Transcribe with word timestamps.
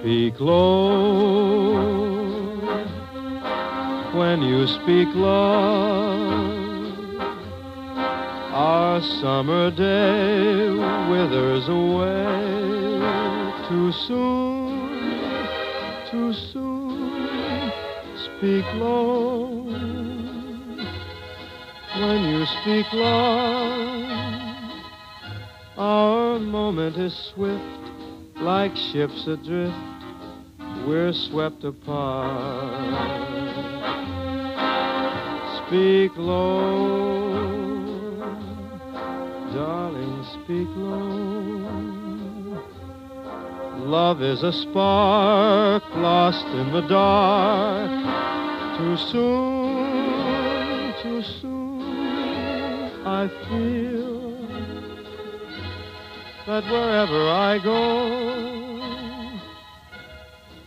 Speak 0.00 0.40
low 0.40 1.74
when 4.14 4.42
you 4.42 4.66
speak 4.66 5.08
love. 5.14 6.36
Our 8.52 9.00
summer 9.20 9.70
day 9.70 10.68
withers 11.10 11.68
away 11.68 12.76
too 13.68 13.92
soon, 14.06 15.18
too 16.10 16.32
soon. 16.52 17.72
Speak 18.16 18.64
low 18.74 19.64
when 22.00 22.24
you 22.24 22.46
speak 22.46 22.86
love. 22.92 24.10
Our 25.78 26.38
moment 26.38 26.96
is 26.96 27.14
swift 27.34 27.85
like 28.40 28.76
ships 28.76 29.26
adrift, 29.26 29.74
we're 30.86 31.12
swept 31.12 31.64
apart. 31.64 32.94
Speak 35.66 36.12
low, 36.16 37.40
darling, 39.52 40.24
speak 40.44 40.68
low. 40.76 42.06
Love 43.86 44.22
is 44.22 44.42
a 44.42 44.52
spark 44.52 45.82
lost 45.96 46.46
in 46.46 46.72
the 46.72 46.82
dark. 46.88 47.90
Too 48.78 48.96
soon, 49.10 50.94
too 51.02 51.22
soon, 51.40 51.82
I 53.06 53.28
feel 53.48 53.85
that 56.46 56.64
wherever 56.70 57.28
I 57.28 57.58
go, 57.58 59.40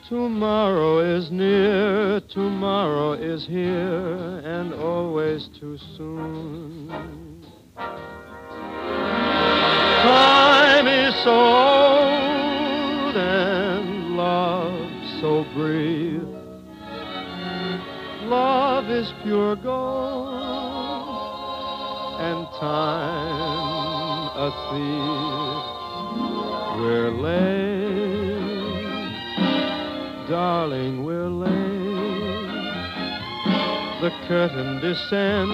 tomorrow 0.09 0.99
is 0.99 1.31
near, 1.31 2.19
tomorrow 2.29 3.13
is 3.13 3.45
here, 3.47 4.41
and 4.43 4.73
always 4.73 5.47
too 5.57 5.77
soon. 5.95 6.89
Time 10.01 10.87
is 10.87 11.15
so 11.23 11.31
old 11.33 13.15
and 13.15 14.17
love 14.17 14.91
so 15.21 15.45
brief. 15.53 16.23
Love 18.23 18.89
is 18.89 19.13
pure 19.23 19.55
gold 19.55 20.39
and 22.19 22.45
time 22.59 23.99
a 24.35 24.51
thief. 24.71 25.48
We're 26.79 27.11
late, 27.11 28.39
darling, 30.29 31.03
we're 31.03 31.27
late. 31.27 31.51
The 33.99 34.11
curtain 34.29 34.79
descends, 34.79 35.51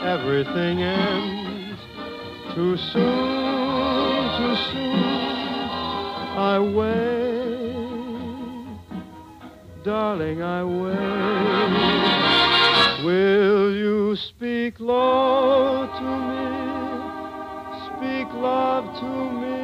everything 0.00 0.82
ends. 0.82 1.78
Too 2.54 2.76
soon, 2.78 4.38
too 4.38 4.56
soon, 4.72 4.96
I 6.40 6.58
wait. 6.58 7.44
Darling, 9.84 10.40
I 10.40 10.64
wait. 10.64 11.74
Will 13.04 13.74
you 13.74 14.16
speak 14.16 14.80
low 14.80 15.86
to 15.86 16.02
me? 16.30 16.48
Speak 17.90 18.32
love 18.32 18.84
to 19.00 19.30
me 19.38 19.63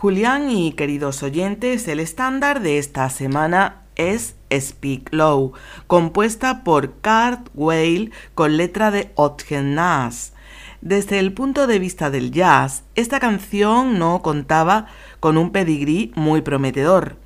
Julián 0.00 0.50
y 0.50 0.72
queridos 0.72 1.22
oyentes, 1.22 1.86
el 1.86 2.00
estándar 2.00 2.62
de 2.62 2.78
esta 2.78 3.10
semana 3.10 3.82
es 3.96 4.34
Speak 4.50 5.12
Low, 5.12 5.52
compuesta 5.88 6.64
por 6.64 6.92
Kurt 7.02 7.50
Whale 7.52 8.10
con 8.34 8.56
letra 8.56 8.90
de 8.90 9.12
Otgen 9.14 9.74
Nas. 9.74 10.32
Desde 10.80 11.18
el 11.18 11.34
punto 11.34 11.66
de 11.66 11.78
vista 11.78 12.08
del 12.08 12.30
jazz, 12.30 12.84
esta 12.94 13.20
canción 13.20 13.98
no 13.98 14.22
contaba 14.22 14.86
con 15.20 15.36
un 15.36 15.50
pedigrí 15.50 16.12
muy 16.14 16.40
prometedor. 16.40 17.16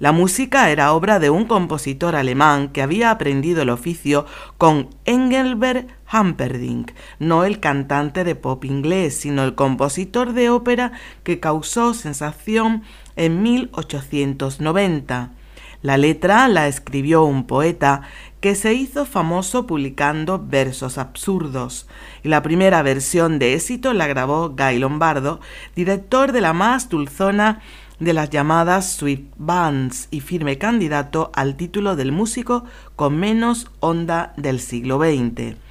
La 0.00 0.10
música 0.10 0.70
era 0.70 0.92
obra 0.92 1.20
de 1.20 1.30
un 1.30 1.44
compositor 1.44 2.16
alemán 2.16 2.70
que 2.70 2.82
había 2.82 3.12
aprendido 3.12 3.62
el 3.62 3.70
oficio 3.70 4.26
con 4.58 4.88
Engelbert 5.04 5.88
Humperdinck, 6.14 6.92
no 7.18 7.44
el 7.44 7.58
cantante 7.58 8.22
de 8.22 8.36
pop 8.36 8.64
inglés, 8.64 9.16
sino 9.16 9.42
el 9.42 9.54
compositor 9.54 10.32
de 10.32 10.48
ópera 10.50 10.92
que 11.24 11.40
causó 11.40 11.92
sensación 11.92 12.84
en 13.16 13.42
1890. 13.42 15.30
La 15.82 15.98
letra 15.98 16.48
la 16.48 16.66
escribió 16.66 17.24
un 17.24 17.46
poeta 17.46 18.02
que 18.40 18.54
se 18.54 18.72
hizo 18.72 19.04
famoso 19.04 19.66
publicando 19.66 20.42
versos 20.42 20.96
absurdos, 20.96 21.88
y 22.22 22.28
la 22.28 22.42
primera 22.42 22.82
versión 22.82 23.38
de 23.38 23.54
éxito 23.54 23.92
la 23.92 24.06
grabó 24.06 24.50
Guy 24.50 24.78
Lombardo, 24.78 25.40
director 25.74 26.32
de 26.32 26.40
la 26.40 26.52
más 26.52 26.88
dulzona 26.88 27.60
de 28.00 28.12
las 28.12 28.30
llamadas 28.30 28.92
sweet 28.92 29.32
bands 29.36 30.08
y 30.10 30.20
firme 30.20 30.58
candidato 30.58 31.30
al 31.34 31.56
título 31.56 31.96
del 31.96 32.12
músico 32.12 32.64
con 32.96 33.18
menos 33.18 33.70
onda 33.80 34.32
del 34.36 34.60
siglo 34.60 34.98
XX. 34.98 35.63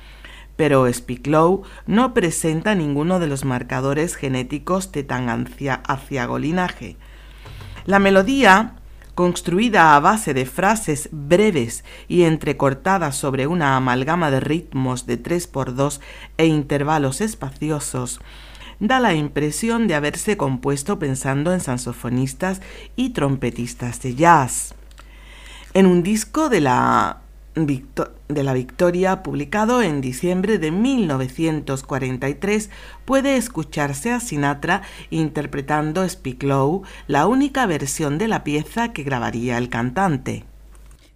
Pero 0.55 0.91
Speak 0.91 1.27
Low 1.27 1.63
no 1.88 2.13
presenta 2.13 2.75
ninguno 2.75 3.19
de 3.19 3.27
los 3.27 3.45
marcadores 3.45 4.15
genéticos 4.15 4.91
de 4.91 5.03
tan 5.03 5.29
anciago 5.29 6.39
linaje. 6.39 6.97
La 7.85 8.00
melodía, 8.00 8.75
construida 9.15 9.95
a 9.95 10.00
base 10.00 10.33
de 10.33 10.45
frases 10.45 11.09
breves 11.11 11.83
y 12.07 12.23
entrecortadas 12.23 13.15
sobre 13.15 13.47
una 13.47 13.75
amalgama 13.75 14.31
de 14.31 14.39
ritmos 14.39 15.05
de 15.05 15.21
3x2 15.21 16.00
e 16.38 16.45
intervalos 16.45 17.21
espaciosos, 17.21 18.21
da 18.79 19.00
la 19.00 19.13
impresión 19.13 19.88
de 19.88 19.95
haberse 19.95 20.38
compuesto 20.38 21.00
pensando 21.00 21.53
en 21.53 21.59
saxofonistas 21.59 22.61
y 22.95 23.09
trompetistas 23.09 24.01
de 24.01 24.15
jazz. 24.15 24.75
En 25.73 25.85
un 25.85 26.03
disco 26.03 26.50
de 26.50 26.61
la, 26.61 27.22
de 27.55 28.44
la 28.44 28.53
Victoria 28.53 29.21
publicado 29.21 29.81
en 29.81 30.00
diciembre 30.01 30.57
de 30.57 30.71
1943 30.71 32.69
puede 33.05 33.38
escucharse 33.38 34.11
a 34.11 34.19
Sinatra 34.19 34.81
interpretando 35.11 36.07
Speak 36.07 36.44
Low, 36.44 36.83
la 37.07 37.27
única 37.27 37.65
versión 37.65 38.17
de 38.17 38.27
la 38.27 38.44
pieza 38.44 38.94
que 38.94 39.03
grabaría 39.03 39.57
el 39.57 39.69
cantante. 39.69 40.45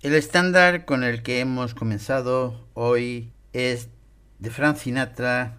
El 0.02 0.14
estándar 0.14 0.86
con 0.86 1.04
el 1.04 1.24
que 1.24 1.40
hemos 1.40 1.74
comenzado 1.74 2.68
hoy 2.76 3.32
es 3.54 3.90
de 4.40 4.52
Frank 4.52 4.78
Sinatra 4.78 5.58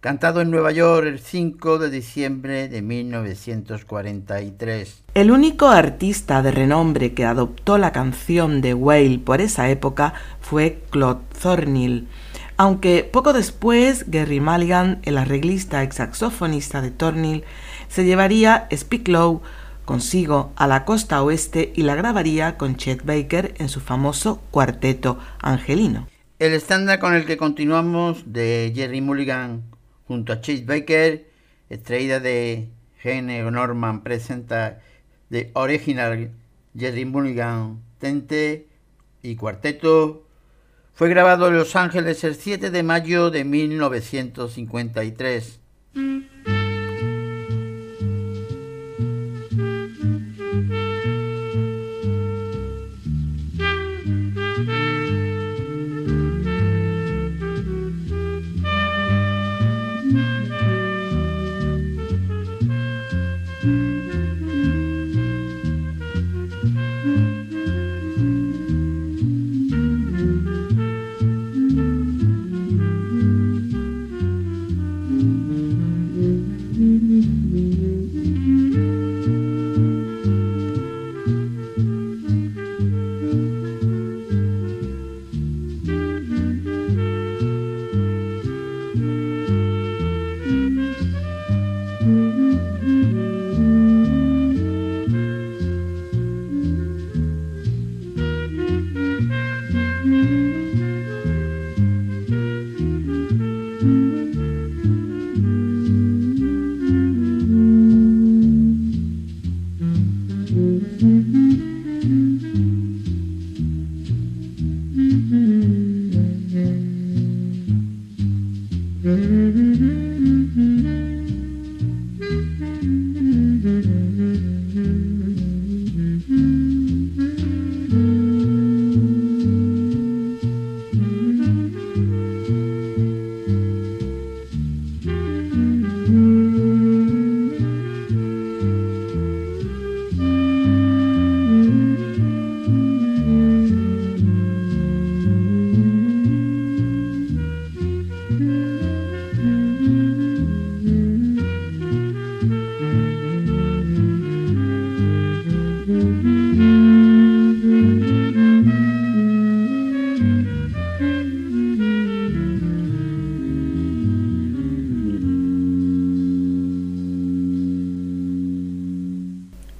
cantado 0.00 0.40
en 0.40 0.52
Nueva 0.52 0.70
York 0.70 1.08
el 1.08 1.18
5 1.18 1.80
de 1.80 1.90
diciembre 1.90 2.68
de 2.68 2.80
1943. 2.80 5.02
El 5.16 5.30
único 5.30 5.68
artista 5.68 6.42
de 6.42 6.50
renombre 6.50 7.14
que 7.14 7.24
adoptó 7.24 7.78
la 7.78 7.90
canción 7.90 8.60
de 8.60 8.74
Whale 8.74 9.18
por 9.18 9.40
esa 9.40 9.70
época 9.70 10.12
fue 10.42 10.82
Claude 10.90 11.22
Thornhill, 11.40 12.06
aunque 12.58 13.02
poco 13.02 13.32
después 13.32 14.10
Gary 14.10 14.40
Mulligan, 14.40 15.00
el 15.04 15.16
arreglista 15.16 15.82
ex 15.82 15.96
saxofonista 15.96 16.82
de 16.82 16.90
Thornhill, 16.90 17.44
se 17.88 18.04
llevaría 18.04 18.68
Speak 18.70 19.08
Low 19.08 19.40
consigo 19.86 20.52
a 20.54 20.66
la 20.66 20.84
costa 20.84 21.22
oeste 21.22 21.72
y 21.74 21.80
la 21.84 21.94
grabaría 21.94 22.58
con 22.58 22.76
Chet 22.76 23.02
Baker 23.06 23.54
en 23.56 23.70
su 23.70 23.80
famoso 23.80 24.42
cuarteto 24.50 25.18
angelino. 25.40 26.08
El 26.38 26.52
estándar 26.52 26.98
con 26.98 27.14
el 27.14 27.24
que 27.24 27.38
continuamos 27.38 28.22
de 28.26 28.70
Jerry 28.76 29.00
Mulligan 29.00 29.62
junto 30.06 30.34
a 30.34 30.42
Chase 30.42 30.66
Baker, 30.66 31.26
extraída 31.70 32.20
de 32.20 32.68
Gene 32.98 33.50
Norman, 33.50 34.02
presenta 34.02 34.82
The 35.30 35.50
Original 35.54 36.30
Jerry 36.76 37.04
Mulligan 37.04 37.80
Tente 37.98 38.66
y 39.22 39.36
Cuarteto. 39.36 40.26
Fue 40.94 41.08
grabado 41.08 41.46
en 41.48 41.56
Los 41.56 41.74
Ángeles 41.76 42.24
el 42.24 42.34
7 42.36 42.70
de 42.70 42.82
mayo 42.82 43.30
de 43.30 43.44
1953. 43.44 45.60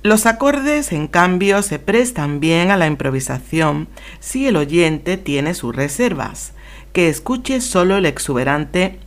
Los 0.07 0.27
acordes, 0.27 0.93
en 0.93 1.09
cambio, 1.09 1.63
se 1.63 1.81
prestan 1.81 2.39
bien 2.39 2.71
a 2.71 2.77
la 2.77 2.87
improvisación 2.87 3.89
si 4.21 4.47
el 4.47 4.55
oyente 4.55 5.17
tiene 5.17 5.53
sus 5.53 5.75
reservas, 5.75 6.53
que 6.93 7.09
escuche 7.09 7.61
solo 7.61 7.97
el 7.97 8.07
exuberante 8.07 9.01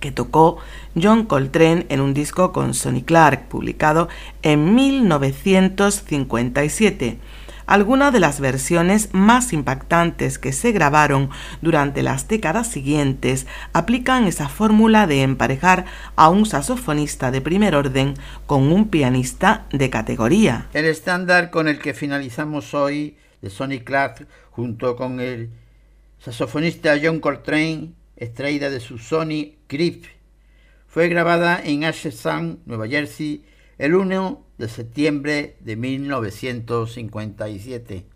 que 0.00 0.10
tocó 0.10 0.58
John 1.00 1.26
Coltrane 1.26 1.86
en 1.90 2.00
un 2.00 2.12
disco 2.12 2.52
con 2.52 2.74
Sonny 2.74 3.02
Clark, 3.02 3.46
publicado 3.46 4.08
en 4.42 4.74
1957, 4.74 7.18
Algunas 7.66 8.12
de 8.12 8.20
las 8.20 8.38
versiones 8.38 9.08
más 9.12 9.52
impactantes 9.52 10.38
que 10.38 10.52
se 10.52 10.70
grabaron 10.70 11.30
durante 11.62 12.04
las 12.04 12.28
décadas 12.28 12.68
siguientes 12.68 13.48
aplican 13.72 14.26
esa 14.26 14.48
fórmula 14.48 15.08
de 15.08 15.22
emparejar 15.22 15.84
a 16.14 16.28
un 16.28 16.46
saxofonista 16.46 17.32
de 17.32 17.40
primer 17.40 17.74
orden 17.74 18.14
con 18.46 18.70
un 18.70 18.88
pianista 18.88 19.66
de 19.72 19.90
categoría. 19.90 20.68
El 20.74 20.84
estándar 20.84 21.50
con 21.50 21.66
el 21.66 21.80
que 21.80 21.92
finalizamos 21.92 22.72
hoy 22.72 23.16
de 23.42 23.50
Sonny 23.50 23.80
Clark 23.80 24.28
junto 24.52 24.94
con 24.94 25.18
el 25.18 25.50
saxofonista 26.20 26.94
John 27.02 27.18
Coltrane, 27.18 27.94
extraída 28.16 28.70
de 28.70 28.78
su 28.78 28.98
Sony 28.98 29.56
Grip, 29.68 30.04
fue 30.86 31.08
grabada 31.08 31.60
en 31.62 31.84
Ashland, 31.84 32.58
Nueva 32.64 32.86
Jersey, 32.86 33.44
el 33.76 33.96
1 33.96 34.45
de 34.58 34.68
septiembre 34.68 35.56
de 35.60 35.76
1957. 35.76 38.15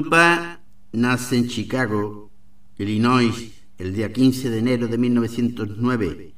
Grupa 0.00 0.62
nace 0.92 1.36
en 1.36 1.46
Chicago, 1.46 2.30
Illinois, 2.78 3.52
el 3.76 3.94
día 3.94 4.10
15 4.10 4.48
de 4.48 4.58
enero 4.58 4.88
de 4.88 4.96
1909. 4.96 6.34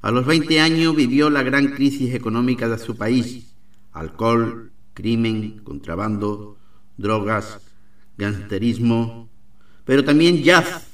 A 0.00 0.10
los 0.10 0.24
20 0.24 0.60
años 0.60 0.96
vivió 0.96 1.28
la 1.28 1.42
gran 1.42 1.72
crisis 1.72 2.14
económica 2.14 2.70
de 2.70 2.78
su 2.78 2.96
país. 2.96 3.54
Alcohol, 3.92 4.72
crimen, 4.94 5.60
contrabando, 5.62 6.56
drogas, 6.96 7.58
gangsterismo, 8.16 9.28
pero 9.84 10.04
también 10.04 10.42
jazz. 10.42 10.86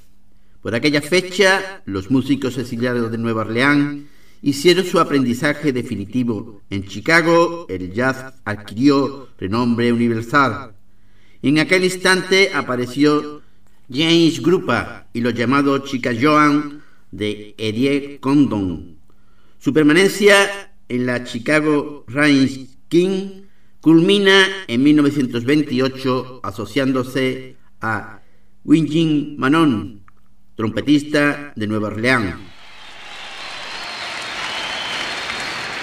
Por 0.60 0.74
aquella 0.74 1.00
fecha, 1.00 1.82
los 1.84 2.10
músicos 2.10 2.58
exiliados 2.58 3.12
de 3.12 3.18
Nueva 3.18 3.42
Orleans 3.42 4.06
hicieron 4.42 4.84
su 4.84 4.98
aprendizaje 4.98 5.72
definitivo. 5.72 6.62
En 6.68 6.84
Chicago, 6.84 7.66
el 7.68 7.92
jazz 7.92 8.34
adquirió 8.44 9.28
renombre 9.38 9.92
universal. 9.92 10.74
En 11.42 11.58
aquel 11.58 11.84
instante 11.84 12.50
apareció 12.52 13.42
James 13.90 14.42
Grupa 14.42 15.06
y 15.12 15.20
los 15.20 15.34
llamados 15.34 15.84
Chica 15.88 16.10
Joan 16.18 16.82
de 17.10 17.54
Eddie 17.56 18.18
Condon. 18.20 18.98
Su 19.58 19.72
permanencia 19.72 20.72
en 20.88 21.06
la 21.06 21.24
Chicago 21.24 22.04
Rains 22.08 22.76
King 22.88 23.42
culmina 23.80 24.46
en 24.66 24.82
1928 24.82 26.40
asociándose 26.42 27.56
a 27.80 28.20
Winjin 28.64 29.36
Manon, 29.38 30.02
trompetista 30.56 31.52
de 31.54 31.66
Nueva 31.66 31.88
Orleans. 31.88 32.34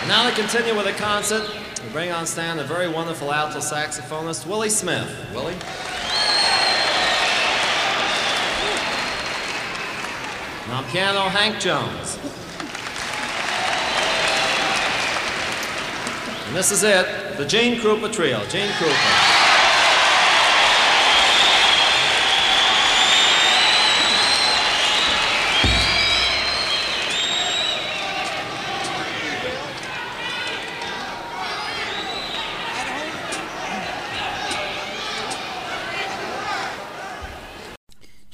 now 0.07 0.29
to 0.29 0.35
continue 0.35 0.93
concert, 0.93 1.64
we 1.85 1.91
bring 1.91 2.11
on 2.11 2.25
stand 2.25 2.59
a 2.59 2.63
very 2.63 2.87
wonderful 2.87 3.31
alto 3.31 3.59
saxophonist, 3.59 4.47
Willie 4.47 4.69
Smith. 4.69 5.07
Willie? 5.33 5.53
Now 10.67 10.83
piano, 10.91 11.29
Hank 11.29 11.59
Jones. 11.59 12.17
And 16.47 16.55
this 16.55 16.71
is 16.71 16.83
it, 16.83 17.37
the 17.37 17.45
Gene 17.45 17.79
Krupa 17.79 18.11
Trio. 18.11 18.43
Gene 18.45 18.69
Krupa. 18.69 19.34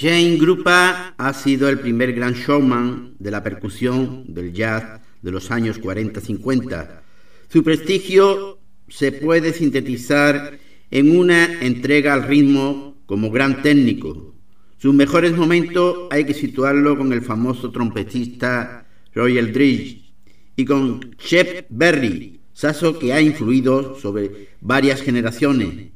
Jane 0.01 0.37
Grupa 0.37 1.13
ha 1.15 1.33
sido 1.33 1.69
el 1.69 1.77
primer 1.77 2.13
gran 2.13 2.33
showman 2.33 3.13
de 3.19 3.29
la 3.29 3.43
percusión 3.43 4.23
del 4.33 4.51
jazz 4.51 4.99
de 5.21 5.29
los 5.31 5.51
años 5.51 5.79
40-50. 5.79 7.01
Su 7.47 7.63
prestigio 7.63 8.57
se 8.87 9.11
puede 9.11 9.53
sintetizar 9.53 10.57
en 10.89 11.15
una 11.15 11.61
entrega 11.61 12.15
al 12.15 12.23
ritmo 12.23 12.97
como 13.05 13.29
gran 13.29 13.61
técnico. 13.61 14.33
Sus 14.79 14.91
mejores 14.91 15.37
momentos 15.37 16.07
hay 16.09 16.25
que 16.25 16.33
situarlo 16.33 16.97
con 16.97 17.13
el 17.13 17.21
famoso 17.21 17.69
trompetista 17.69 18.87
Royal 19.13 19.53
Dridge 19.53 20.15
y 20.55 20.65
con 20.65 21.11
Shep 21.19 21.67
Berry, 21.69 22.39
saso 22.53 22.97
que 22.97 23.13
ha 23.13 23.21
influido 23.21 23.99
sobre 23.99 24.47
varias 24.61 25.03
generaciones. 25.03 25.91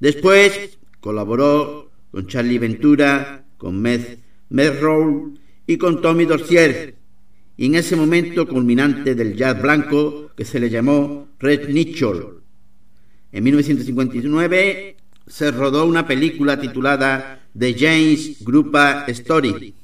Después 0.00 0.78
colaboró 1.00 1.90
con 2.10 2.26
Charlie 2.26 2.58
Ventura, 2.58 3.37
con 3.58 3.80
Meth, 3.80 4.18
Roll 4.80 5.38
y 5.66 5.76
con 5.76 6.00
Tommy 6.00 6.24
Dorsier, 6.24 6.94
y 7.56 7.66
en 7.66 7.74
ese 7.74 7.96
momento 7.96 8.46
culminante 8.48 9.14
del 9.14 9.36
jazz 9.36 9.60
blanco 9.60 10.30
que 10.36 10.44
se 10.44 10.60
le 10.60 10.70
llamó 10.70 11.28
Red 11.38 11.68
Nichol. 11.68 12.42
En 13.32 13.44
1959 13.44 14.96
se 15.26 15.50
rodó 15.50 15.84
una 15.84 16.06
película 16.06 16.58
titulada 16.58 17.40
The 17.58 17.74
James 17.78 18.44
Grupa 18.44 19.04
Story. 19.08 19.74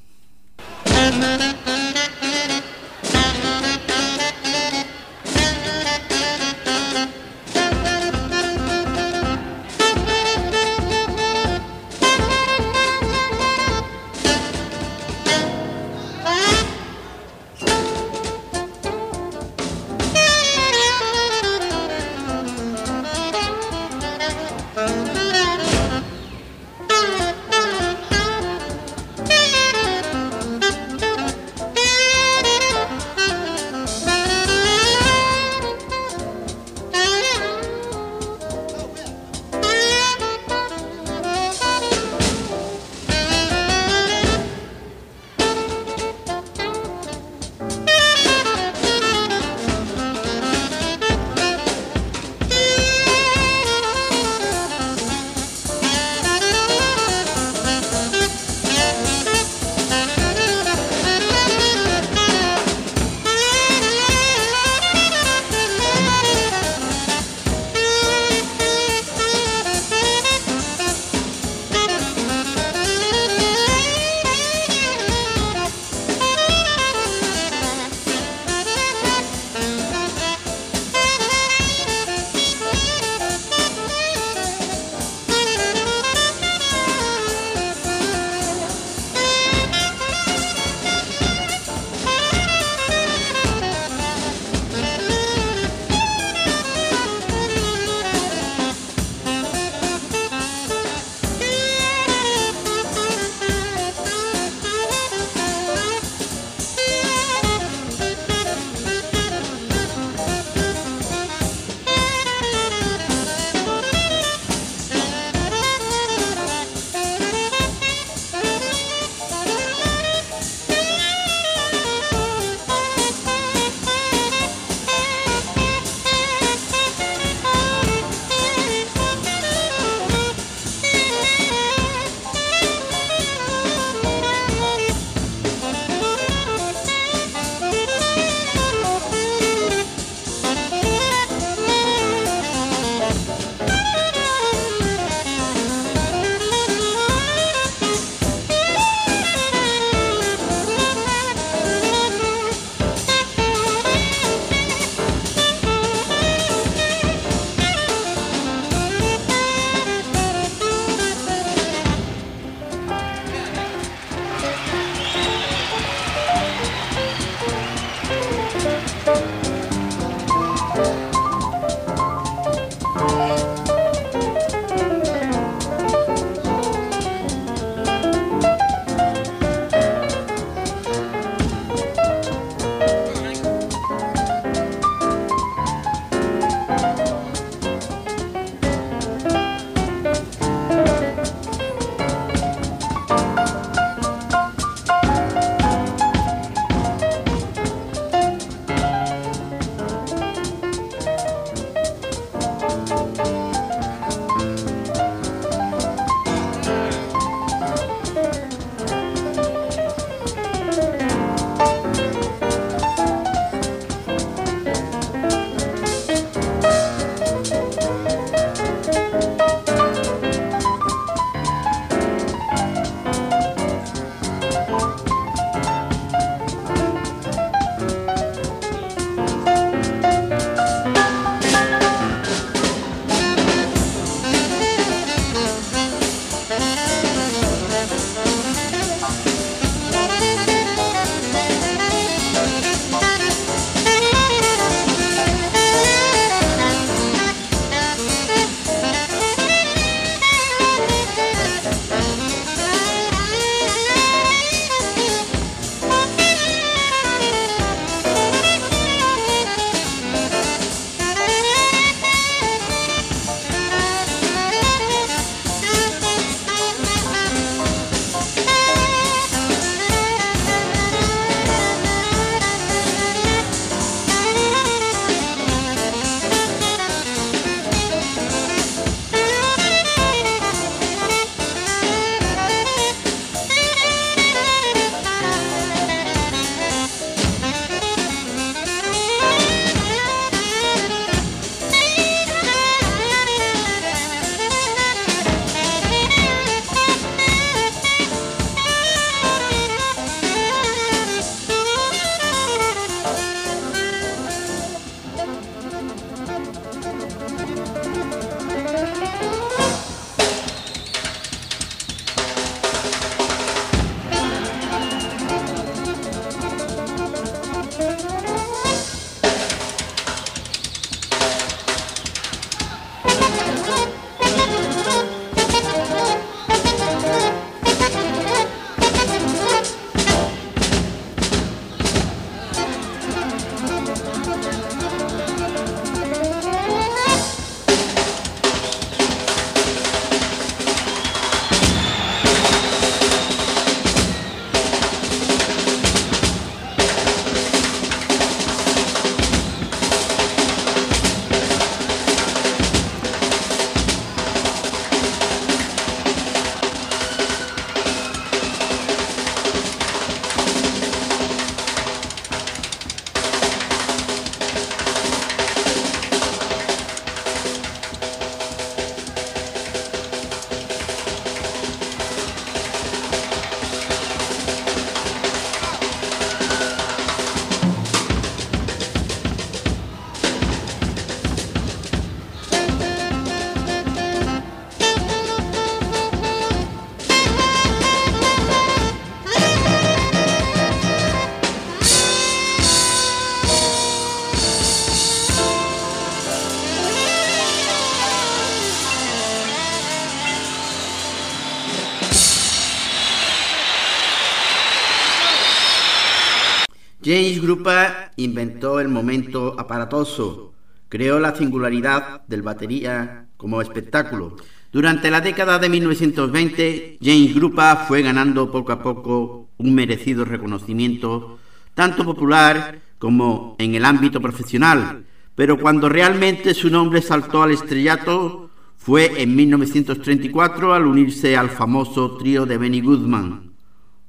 James 407.05 407.43
Grupa 407.43 408.12
inventó 408.17 408.81
el 408.81 408.88
momento 408.88 409.57
aparatoso, 409.61 410.55
creó 410.88 411.21
la 411.21 411.37
singularidad 411.37 412.23
del 412.29 412.40
batería 412.40 413.27
como 413.37 413.61
espectáculo. 413.61 414.37
Durante 414.73 415.11
la 415.11 415.21
década 415.21 415.59
de 415.59 415.69
1920, 415.69 416.97
James 417.03 417.35
Grupa 417.35 417.85
fue 417.87 418.01
ganando 418.01 418.51
poco 418.51 418.73
a 418.73 418.83
poco 418.83 419.51
un 419.59 419.75
merecido 419.75 420.25
reconocimiento, 420.25 421.38
tanto 421.75 422.07
popular 422.07 422.81
como 422.99 423.55
en 423.59 423.75
el 423.75 423.85
ámbito 423.85 424.23
profesional, 424.23 425.05
pero 425.35 425.59
cuando 425.59 425.90
realmente 425.90 426.55
su 426.55 426.71
nombre 426.71 427.03
saltó 427.03 427.43
al 427.43 427.51
estrellato 427.51 428.49
fue 428.79 429.21
en 429.23 429.37
1934 429.37 430.73
al 430.73 430.87
unirse 430.87 431.37
al 431.37 431.51
famoso 431.51 432.17
trío 432.17 432.47
de 432.47 432.57
Benny 432.57 432.81
Goodman, 432.81 433.54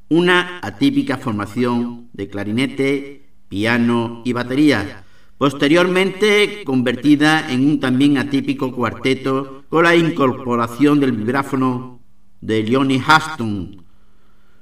una 0.09 0.59
atípica 0.61 1.17
formación 1.17 2.09
de 2.13 2.29
clarinete, 2.29 3.29
piano 3.49 4.21
y 4.25 4.33
batería, 4.33 5.03
posteriormente 5.37 6.63
convertida 6.63 7.51
en 7.51 7.67
un 7.67 7.79
también 7.79 8.17
atípico 8.17 8.71
cuarteto 8.71 9.63
con 9.69 9.83
la 9.83 9.95
incorporación 9.95 10.99
del 10.99 11.11
vibráfono 11.11 11.99
de 12.41 12.63
Leonie 12.63 13.01
Huston. 13.01 13.83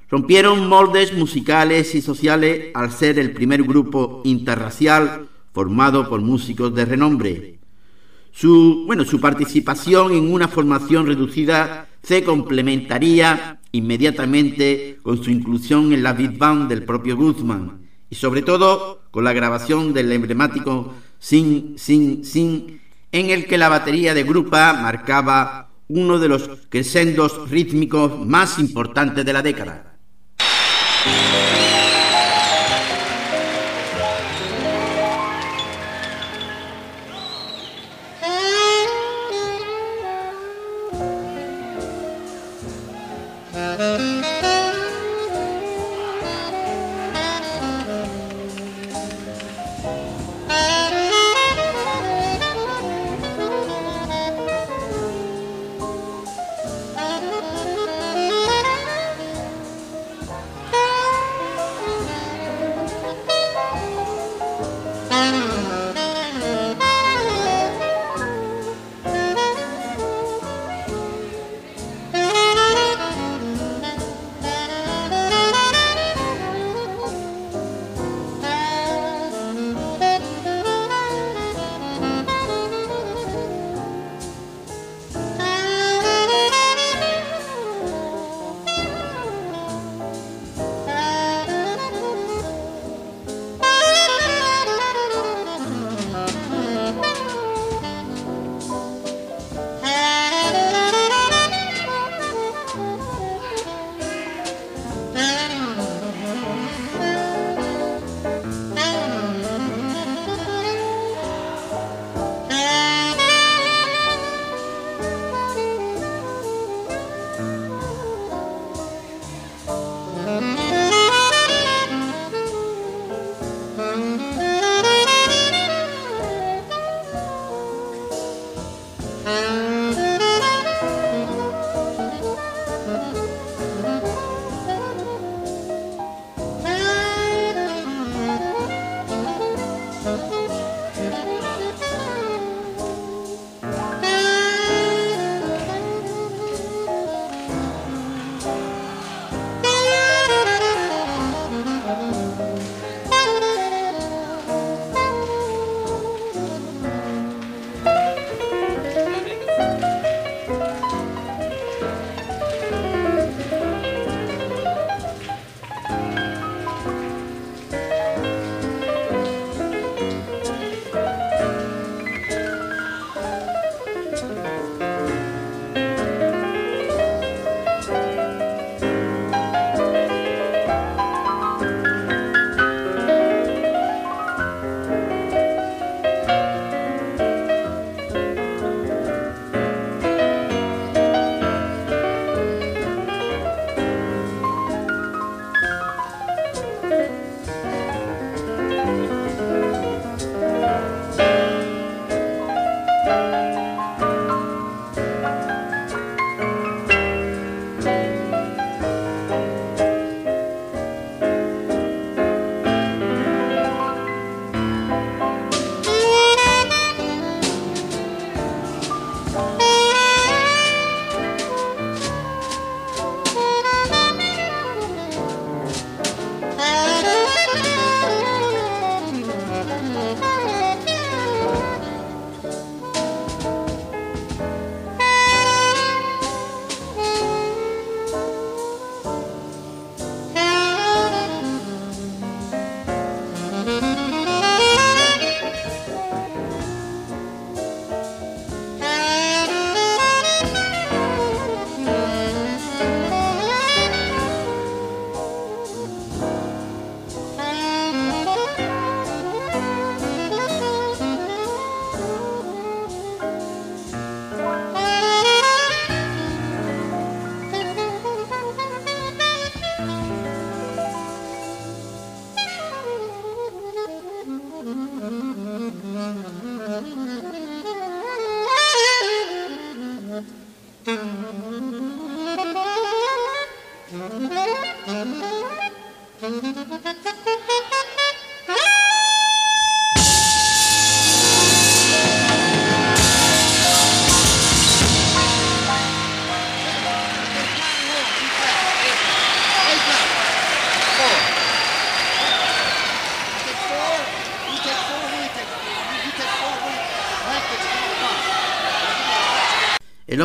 Rompieron 0.08 0.68
moldes 0.68 1.12
musicales 1.12 1.94
y 1.94 2.00
sociales 2.00 2.70
al 2.74 2.92
ser 2.92 3.18
el 3.18 3.32
primer 3.32 3.62
grupo 3.62 4.22
interracial 4.24 5.28
formado 5.52 6.08
por 6.08 6.20
músicos 6.20 6.74
de 6.74 6.84
renombre. 6.84 7.53
Su, 8.36 8.82
bueno, 8.84 9.04
su 9.04 9.20
participación 9.20 10.12
en 10.12 10.32
una 10.32 10.48
formación 10.48 11.06
reducida 11.06 11.86
se 12.02 12.24
complementaría 12.24 13.60
inmediatamente 13.70 14.98
con 15.04 15.22
su 15.22 15.30
inclusión 15.30 15.92
en 15.92 16.02
la 16.02 16.14
Big 16.14 16.36
Band 16.36 16.68
del 16.68 16.82
propio 16.82 17.16
Guzmán 17.16 17.86
y 18.10 18.16
sobre 18.16 18.42
todo 18.42 19.02
con 19.12 19.22
la 19.22 19.32
grabación 19.32 19.94
del 19.94 20.10
emblemático 20.10 20.94
Sin, 21.20 21.78
Sin, 21.78 22.24
Sin, 22.24 22.80
en 23.12 23.30
el 23.30 23.46
que 23.46 23.56
la 23.56 23.68
batería 23.68 24.14
de 24.14 24.24
Grupa 24.24 24.72
marcaba 24.72 25.70
uno 25.86 26.18
de 26.18 26.28
los 26.28 26.50
crescendos 26.68 27.48
rítmicos 27.48 28.26
más 28.26 28.58
importantes 28.58 29.24
de 29.24 29.32
la 29.32 29.42
década. 29.42 29.96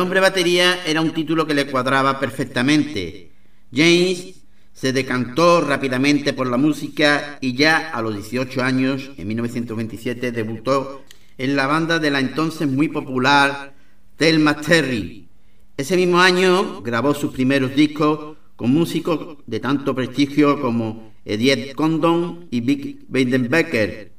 El 0.00 0.04
hombre 0.04 0.20
batería 0.20 0.82
era 0.86 1.02
un 1.02 1.12
título 1.12 1.46
que 1.46 1.52
le 1.52 1.66
cuadraba 1.66 2.18
perfectamente. 2.18 3.32
James 3.70 4.34
se 4.72 4.94
decantó 4.94 5.60
rápidamente 5.60 6.32
por 6.32 6.46
la 6.46 6.56
música 6.56 7.36
y 7.42 7.52
ya 7.52 7.90
a 7.90 8.00
los 8.00 8.14
18 8.14 8.62
años, 8.62 9.10
en 9.18 9.28
1927, 9.28 10.32
debutó 10.32 11.02
en 11.36 11.54
la 11.54 11.66
banda 11.66 11.98
de 11.98 12.10
la 12.10 12.18
entonces 12.18 12.66
muy 12.66 12.88
popular 12.88 13.74
Thelma 14.16 14.56
Terry. 14.62 15.28
Ese 15.76 15.96
mismo 15.96 16.18
año 16.18 16.80
grabó 16.80 17.12
sus 17.12 17.34
primeros 17.34 17.76
discos 17.76 18.38
con 18.56 18.72
músicos 18.72 19.36
de 19.46 19.60
tanto 19.60 19.94
prestigio 19.94 20.62
como 20.62 21.12
Eddie 21.26 21.74
Condon 21.74 22.46
y 22.50 22.62
Vic 22.62 23.00
Weidenbecker. 23.10 24.09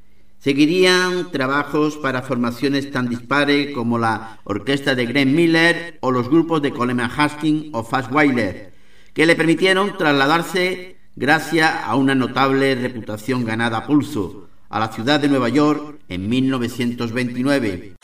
Seguirían 0.42 1.30
trabajos 1.32 1.98
para 1.98 2.24
formaciones 2.24 2.90
tan 2.90 3.08
dispares 3.08 3.76
como 3.76 4.00
la 4.00 4.40
orquesta 4.44 4.96
de 4.96 5.06
Graham 5.06 5.34
Miller 5.34 6.00
o 6.02 6.10
los 6.10 6.30
grupos 6.30 6.64
de 6.64 6.72
Coleman 6.72 7.12
Hastings 7.16 7.68
o 7.74 7.84
Fassweiler 7.84 8.74
que 9.14 9.28
le 9.28 9.36
permitieron 9.36 9.96
trasladarse 9.98 10.98
gracias 11.16 11.72
a 11.86 11.96
una 11.96 12.16
notable 12.16 12.74
reputación 12.74 13.46
ganada 13.46 13.78
a 13.78 13.86
pulso 13.86 14.50
a 14.70 14.80
la 14.80 14.92
ciudad 14.92 15.20
de 15.20 15.28
Nueva 15.28 15.50
York 15.50 16.00
en 16.10 16.28
1929. 16.28 18.01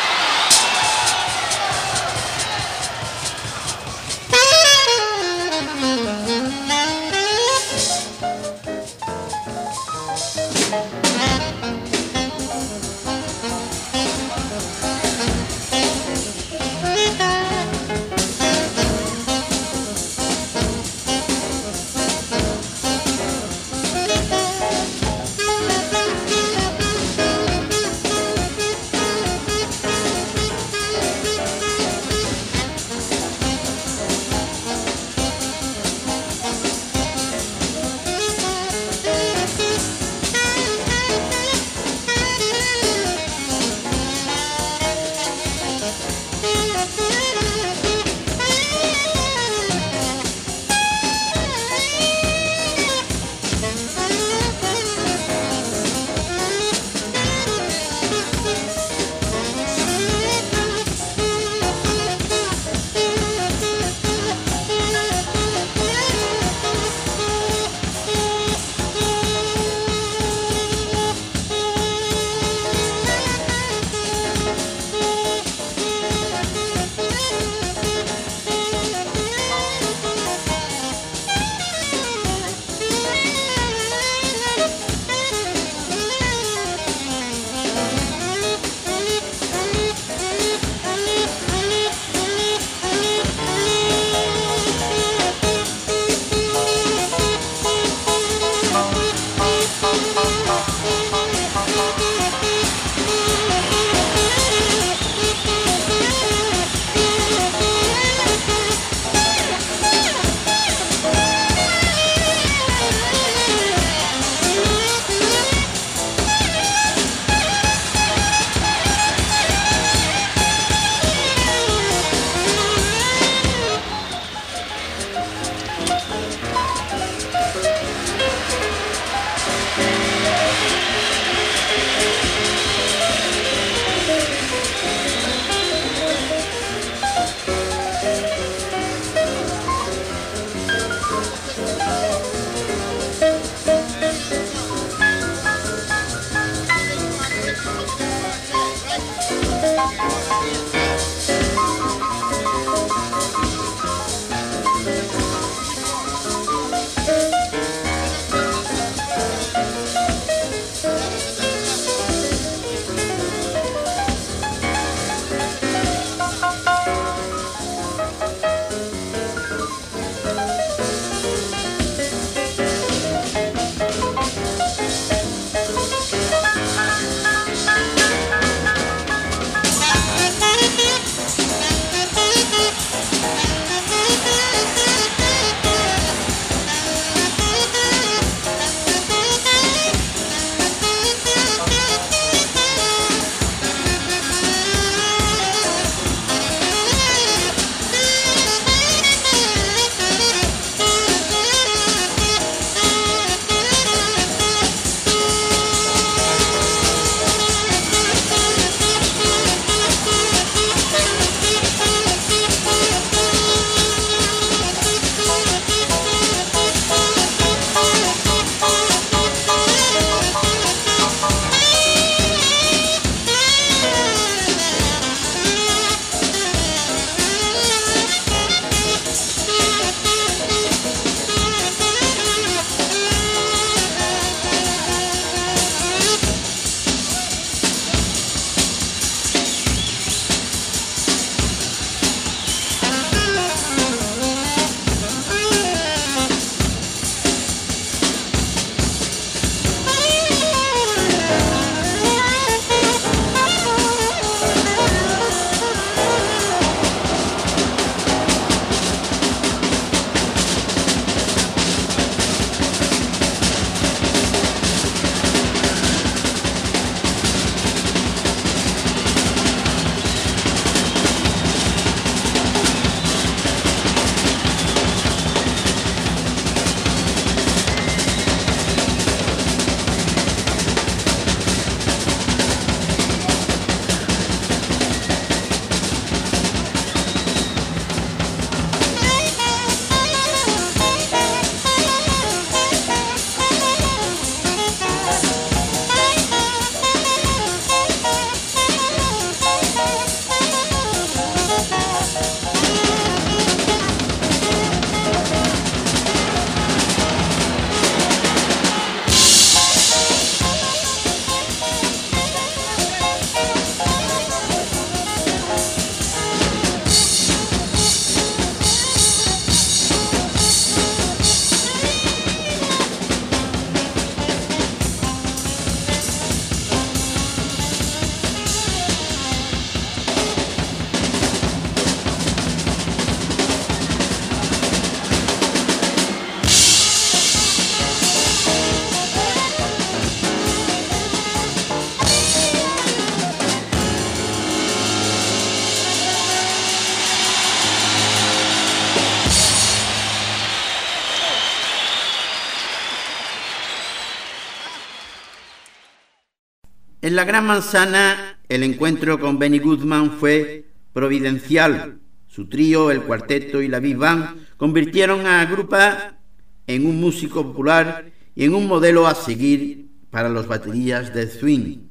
La 357.18 357.26
Gran 357.26 357.48
Manzana, 357.48 358.38
el 358.48 358.62
encuentro 358.62 359.20
con 359.20 359.40
Benny 359.40 359.58
Goodman 359.58 360.12
fue 360.20 360.66
providencial. 360.94 361.98
Su 362.28 362.48
trío, 362.48 362.92
el 362.92 363.02
cuarteto 363.02 363.60
y 363.64 363.68
la 363.68 363.80
big 363.80 363.98
band 363.98 364.46
convirtieron 364.56 365.26
a 365.26 365.44
Grupa 365.46 366.20
en 366.68 366.86
un 366.86 367.02
músico 367.02 367.42
popular 367.42 368.12
y 368.36 368.44
en 368.44 368.54
un 368.54 368.68
modelo 368.68 369.08
a 369.08 369.16
seguir 369.16 369.88
para 370.12 370.30
los 370.30 370.48
baterías 370.48 371.12
de 371.12 371.28
swing. 371.28 371.88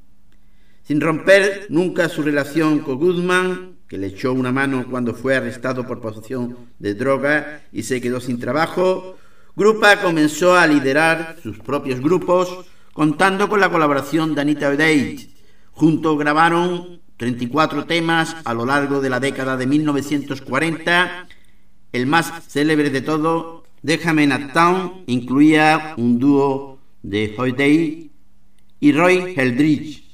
Sin 0.84 1.00
romper 1.00 1.66
nunca 1.70 2.08
su 2.08 2.22
relación 2.22 2.78
con 2.78 2.96
Goodman, 2.96 3.78
que 3.88 3.98
le 3.98 4.06
echó 4.06 4.32
una 4.32 4.52
mano 4.52 4.86
cuando 4.88 5.12
fue 5.12 5.34
arrestado 5.34 5.88
por 5.88 6.00
posesión 6.00 6.56
de 6.78 6.94
droga 6.94 7.62
y 7.72 7.82
se 7.82 8.00
quedó 8.00 8.20
sin 8.20 8.38
trabajo, 8.38 9.18
Grupa 9.56 10.00
comenzó 10.00 10.54
a 10.54 10.68
liderar 10.68 11.34
sus 11.42 11.58
propios 11.58 11.98
grupos, 11.98 12.64
contando 12.96 13.50
con 13.50 13.60
la 13.60 13.68
colaboración 13.68 14.34
de 14.34 14.40
Anita 14.40 14.70
O'Day. 14.70 15.28
Juntos 15.72 16.18
grabaron 16.18 17.02
34 17.18 17.84
temas 17.84 18.34
a 18.42 18.54
lo 18.54 18.64
largo 18.64 19.02
de 19.02 19.10
la 19.10 19.20
década 19.20 19.58
de 19.58 19.66
1940. 19.66 21.28
El 21.92 22.06
más 22.06 22.32
célebre 22.48 22.88
de 22.88 23.02
todo, 23.02 23.64
Déjame 23.82 24.24
en 24.24 24.50
Town, 24.50 25.04
incluía 25.06 25.92
un 25.98 26.18
dúo 26.18 26.78
de 27.02 27.36
Day 27.54 28.10
y 28.80 28.92
Roy 28.92 29.34
Heldridge. 29.36 30.05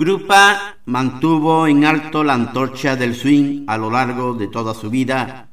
Grupa 0.00 0.78
mantuvo 0.84 1.66
en 1.66 1.84
alto 1.84 2.22
la 2.22 2.34
antorcha 2.34 2.94
del 2.94 3.16
swing 3.16 3.64
a 3.66 3.76
lo 3.76 3.90
largo 3.90 4.32
de 4.32 4.46
toda 4.46 4.72
su 4.72 4.90
vida. 4.90 5.50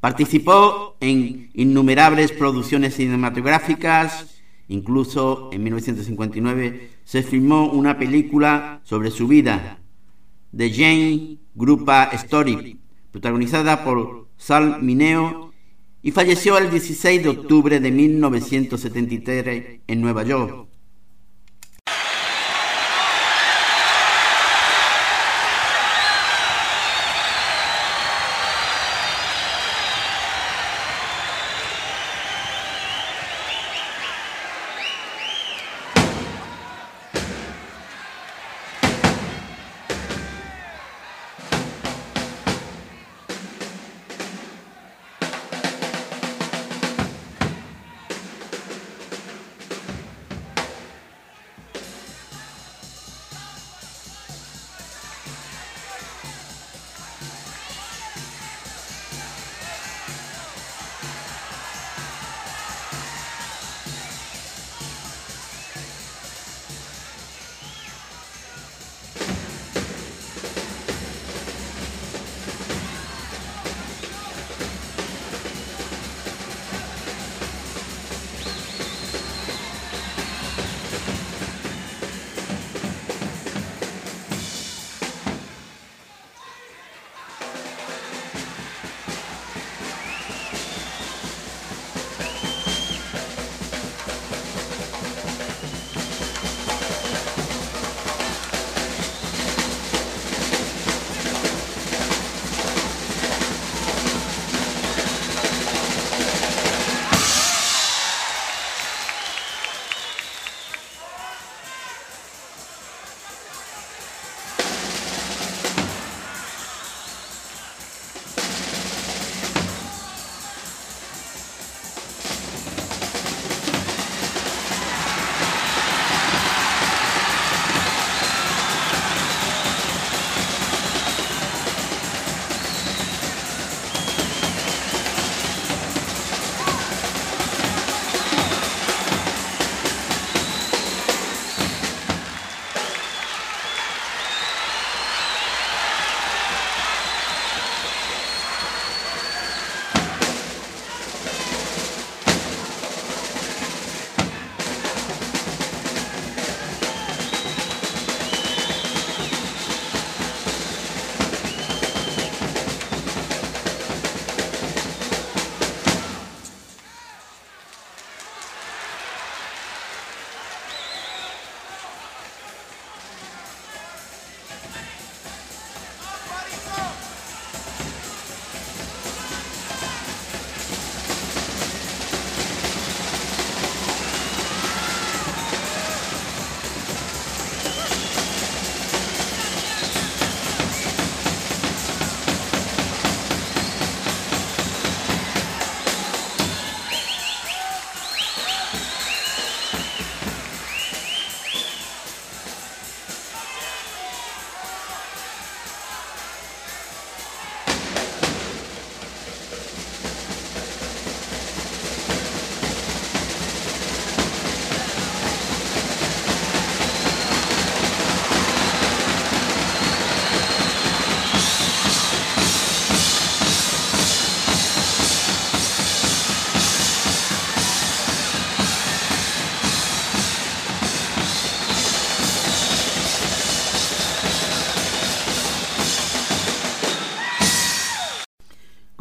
Participó 0.00 0.96
en 0.98 1.48
innumerables 1.54 2.32
producciones 2.32 2.96
cinematográficas, 2.96 4.42
incluso 4.66 5.50
en 5.52 5.62
1959 5.62 6.90
se 7.04 7.22
filmó 7.22 7.70
una 7.70 7.96
película 7.96 8.80
sobre 8.82 9.12
su 9.12 9.28
vida, 9.28 9.78
The 10.56 10.72
Jane 10.72 11.38
Grupa 11.54 12.10
Story, 12.14 12.80
protagonizada 13.12 13.84
por 13.84 14.26
Sal 14.36 14.82
Mineo, 14.82 15.52
y 16.02 16.10
falleció 16.10 16.58
el 16.58 16.68
16 16.68 17.22
de 17.22 17.28
octubre 17.28 17.78
de 17.78 17.92
1973 17.92 19.82
en 19.86 20.00
Nueva 20.00 20.24
York. 20.24 20.71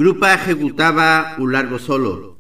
Grupa 0.02 0.34
ejecutaba 0.34 1.36
un 1.38 1.52
largo 1.52 1.78
solo, 1.78 2.40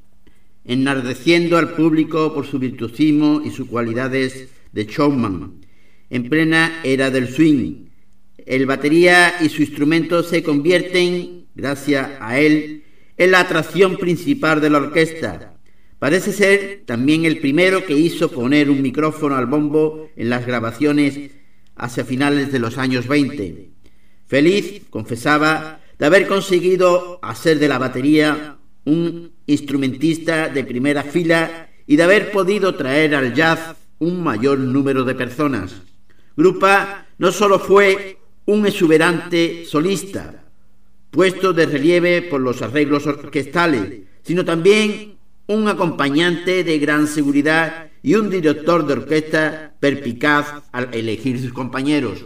enardeciendo 0.65 1.59
al 1.59 1.75
público 1.75 2.33
por 2.33 2.47
su 2.47 2.57
virtuosismo 2.57 3.39
y 3.45 3.51
sus 3.51 3.67
cualidades 3.67 4.49
de 4.71 4.85
showman. 4.85 5.61
En 6.09 6.27
plena 6.27 6.79
era 6.83 7.11
del 7.11 7.27
swing, 7.27 7.85
el 8.47 8.65
batería 8.65 9.35
y 9.41 9.49
su 9.49 9.61
instrumento 9.61 10.23
se 10.23 10.41
convierten, 10.41 11.45
gracias 11.53 12.09
a 12.19 12.39
él, 12.39 12.83
en 13.15 13.29
la 13.29 13.41
atracción 13.41 13.97
principal 13.97 14.59
de 14.59 14.69
la 14.71 14.79
orquesta. 14.79 15.53
Parece 15.99 16.33
ser 16.33 16.81
también 16.87 17.25
el 17.25 17.37
primero 17.37 17.85
que 17.85 17.93
hizo 17.93 18.31
poner 18.31 18.71
un 18.71 18.81
micrófono 18.81 19.35
al 19.35 19.45
bombo 19.45 20.09
en 20.15 20.31
las 20.31 20.47
grabaciones 20.47 21.29
hacia 21.75 22.05
finales 22.05 22.51
de 22.51 22.57
los 22.57 22.79
años 22.79 23.07
20. 23.07 23.69
Feliz, 24.25 24.81
confesaba, 24.89 25.80
de 26.01 26.07
haber 26.07 26.25
conseguido 26.25 27.19
hacer 27.21 27.59
de 27.59 27.67
la 27.67 27.77
batería 27.77 28.57
un 28.85 29.33
instrumentista 29.45 30.49
de 30.49 30.63
primera 30.63 31.03
fila 31.03 31.69
y 31.85 31.95
de 31.95 32.01
haber 32.01 32.31
podido 32.31 32.73
traer 32.73 33.13
al 33.13 33.35
jazz 33.35 33.75
un 33.99 34.23
mayor 34.23 34.57
número 34.57 35.03
de 35.03 35.13
personas. 35.13 35.75
Grupa 36.35 37.05
no 37.19 37.31
solo 37.31 37.59
fue 37.59 38.17
un 38.45 38.65
exuberante 38.65 39.63
solista, 39.67 40.43
puesto 41.11 41.53
de 41.53 41.67
relieve 41.67 42.23
por 42.23 42.41
los 42.41 42.63
arreglos 42.63 43.05
orquestales, 43.05 43.99
sino 44.23 44.43
también 44.43 45.17
un 45.45 45.67
acompañante 45.67 46.63
de 46.63 46.79
gran 46.79 47.05
seguridad 47.05 47.91
y 48.01 48.15
un 48.15 48.31
director 48.31 48.87
de 48.87 48.93
orquesta 48.93 49.75
perpicaz 49.79 50.63
al 50.71 50.95
elegir 50.95 51.39
sus 51.39 51.53
compañeros. 51.53 52.25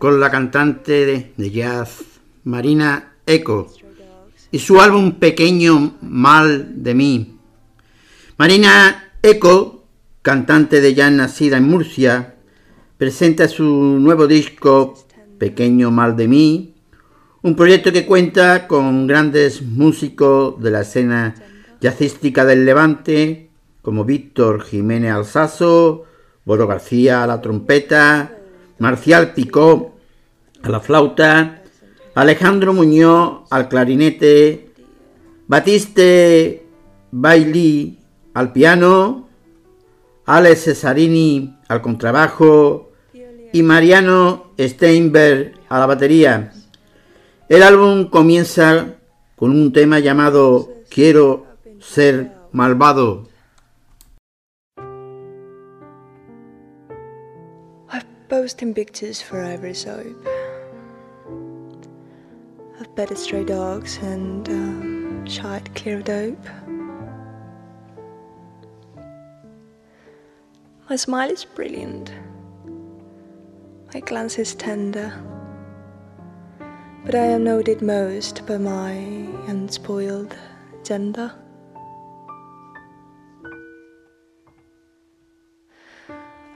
con 0.00 0.18
la 0.18 0.30
cantante 0.30 1.34
de 1.36 1.50
jazz 1.50 2.00
Marina 2.44 3.16
Eco 3.26 3.70
y 4.50 4.58
su 4.58 4.80
álbum 4.80 5.18
Pequeño 5.18 5.98
Mal 6.00 6.82
de 6.82 6.94
mí. 6.94 7.38
Marina 8.38 9.12
Eco, 9.22 9.84
cantante 10.22 10.80
de 10.80 10.94
jazz 10.94 11.12
nacida 11.12 11.58
en 11.58 11.64
Murcia, 11.68 12.36
presenta 12.96 13.46
su 13.46 13.66
nuevo 13.66 14.26
disco 14.26 14.94
Pequeño 15.36 15.90
Mal 15.90 16.16
de 16.16 16.28
mí, 16.28 16.74
un 17.42 17.54
proyecto 17.54 17.92
que 17.92 18.06
cuenta 18.06 18.68
con 18.68 19.06
grandes 19.06 19.60
músicos 19.60 20.58
de 20.62 20.70
la 20.70 20.80
escena 20.80 21.34
jazzística 21.82 22.46
del 22.46 22.64
Levante, 22.64 23.50
como 23.82 24.06
Víctor 24.06 24.62
Jiménez 24.62 25.12
Alsazo, 25.12 26.06
Boro 26.46 26.66
García 26.66 27.22
a 27.22 27.26
la 27.26 27.42
trompeta, 27.42 28.39
Marcial 28.80 29.34
Picó 29.34 29.94
a 30.62 30.68
la 30.68 30.80
flauta, 30.80 31.62
Alejandro 32.14 32.72
Muñoz 32.72 33.42
al 33.50 33.68
clarinete, 33.68 34.72
Batiste 35.46 36.66
Bailey 37.12 37.98
al 38.34 38.52
piano, 38.52 39.28
Alex 40.26 40.64
Cesarini 40.64 41.56
al 41.68 41.82
contrabajo 41.82 42.90
y 43.52 43.62
Mariano 43.62 44.52
Steinberg 44.58 45.54
a 45.68 45.78
la 45.78 45.86
batería. 45.86 46.52
El 47.48 47.62
álbum 47.62 48.08
comienza 48.08 48.94
con 49.36 49.50
un 49.50 49.72
tema 49.72 49.98
llamado 49.98 50.70
Quiero 50.88 51.46
ser 51.80 52.32
malvado. 52.52 53.29
Posting 58.40 58.72
pictures 58.72 59.20
for 59.20 59.38
every 59.42 59.74
soap 59.74 60.26
of 62.80 62.96
better 62.96 63.14
stray 63.14 63.44
dogs 63.44 63.98
and 63.98 64.48
um, 64.48 65.26
shied 65.26 65.74
clear 65.74 66.00
dope. 66.00 66.46
My 70.88 70.96
smile 70.96 71.30
is 71.30 71.44
brilliant, 71.44 72.14
my 73.92 74.00
glance 74.00 74.38
is 74.38 74.54
tender, 74.54 75.12
but 77.04 77.14
I 77.14 77.26
am 77.36 77.44
noted 77.44 77.82
most 77.82 78.46
by 78.46 78.56
my 78.56 78.92
unspoiled 79.48 80.34
gender. 80.82 81.30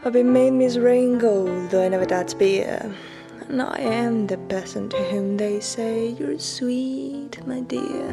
I've 0.07 0.13
been 0.13 0.35
made 0.35 0.51
Miss 0.51 0.77
Rain 0.77 1.17
Gold, 1.17 1.71
though 1.71 1.83
I 1.83 1.89
never 1.89 2.05
touched 2.05 2.39
beer. 2.39 2.95
And 3.49 3.63
I 3.63 3.79
am 3.79 4.27
the 4.27 4.37
person 4.37 4.91
to 4.91 4.99
whom 5.05 5.39
they 5.39 5.61
say, 5.61 6.09
You're 6.09 6.39
sweet, 6.39 7.39
my 7.47 7.61
dear. 7.61 8.13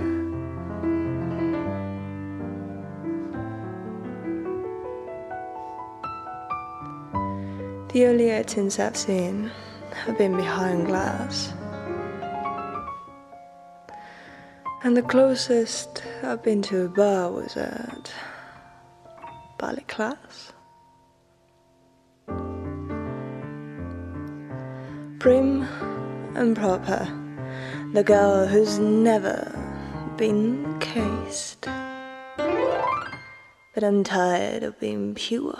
The 7.91 8.05
only 8.05 8.31
actions 8.31 8.79
I've 8.79 8.95
seen 8.95 9.51
have 9.91 10.17
been 10.17 10.37
behind 10.37 10.85
glass. 10.85 11.51
And 14.85 14.95
the 14.95 15.03
closest 15.03 16.01
I've 16.23 16.41
been 16.41 16.61
to 16.61 16.85
a 16.85 16.87
bar 16.87 17.33
was 17.33 17.57
at 17.57 18.13
ballet 19.57 19.83
class. 19.89 20.50
Prim 25.22 25.61
and 26.34 26.55
proper, 26.55 27.07
the 27.93 28.03
girl 28.03 28.47
who's 28.47 28.80
never 28.80 29.53
been 30.17 30.65
cased. 30.80 31.67
But 33.76 33.84
I'm 33.84 34.03
tired 34.03 34.63
of 34.63 34.80
being 34.80 35.13
pure 35.13 35.59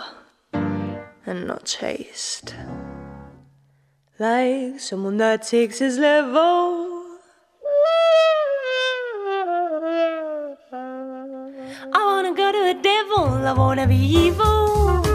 and 0.52 1.46
not 1.46 1.64
chaste. 1.64 2.56
Like 4.18 4.80
someone 4.80 5.18
that 5.18 5.42
takes 5.42 5.78
his 5.78 5.96
level. 5.96 7.06
I 11.94 12.00
wanna 12.02 12.34
go 12.34 12.50
to 12.50 12.62
the 12.74 12.78
devil, 12.82 13.26
I 13.46 13.52
wanna 13.52 13.86
be 13.86 13.94
evil. 13.94 15.06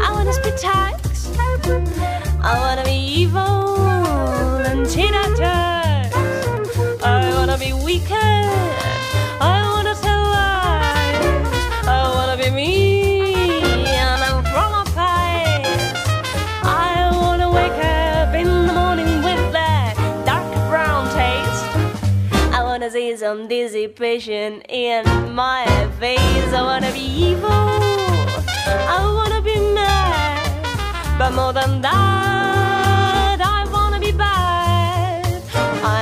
I 0.00 0.12
wanna 0.12 0.32
spit 0.32 0.56
tax. 0.56 1.32
I 2.44 2.58
wanna 2.60 2.84
be 2.84 2.92
evil 3.22 3.71
I 4.94 6.10
wanna 7.34 7.56
be 7.56 7.72
wicked. 7.72 8.12
I 9.40 9.62
wanna 9.72 9.94
tell 9.94 10.20
lies. 10.20 11.48
I 11.88 12.10
wanna 12.14 12.36
be 12.36 12.50
mean 12.50 13.86
and 13.86 14.46
from 14.48 14.74
a 14.74 14.84
place. 14.92 15.94
I 16.62 17.08
wanna 17.10 17.50
wake 17.50 17.72
up 17.72 18.34
in 18.34 18.66
the 18.66 18.72
morning 18.74 19.22
with 19.24 19.50
that 19.52 19.94
dark 20.26 20.52
brown 20.68 21.08
taste. 21.16 21.64
I 22.52 22.62
wanna 22.62 22.90
see 22.90 23.16
some 23.16 23.48
dissipation 23.48 24.60
in 24.68 25.06
my 25.34 25.64
face. 26.00 26.52
I 26.52 26.60
wanna 26.60 26.92
be 26.92 27.00
evil. 27.00 27.48
I 27.48 29.10
wanna 29.16 29.40
be 29.40 29.58
mad. 29.72 30.42
But 31.18 31.32
more 31.32 31.54
than 31.54 31.80
that, 31.80 32.31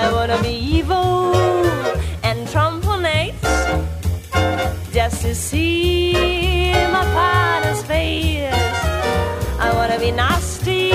I 0.03 0.11
wanna 0.12 0.40
be 0.42 0.55
evil 0.78 1.36
and 2.22 2.48
tromponate 2.48 3.34
just 4.92 5.20
to 5.22 5.34
see 5.34 6.72
my 6.96 7.05
partner's 7.12 7.82
face. 7.82 8.51
I 9.59 9.70
wanna 9.74 9.98
be 9.98 10.11
nasty. 10.11 10.90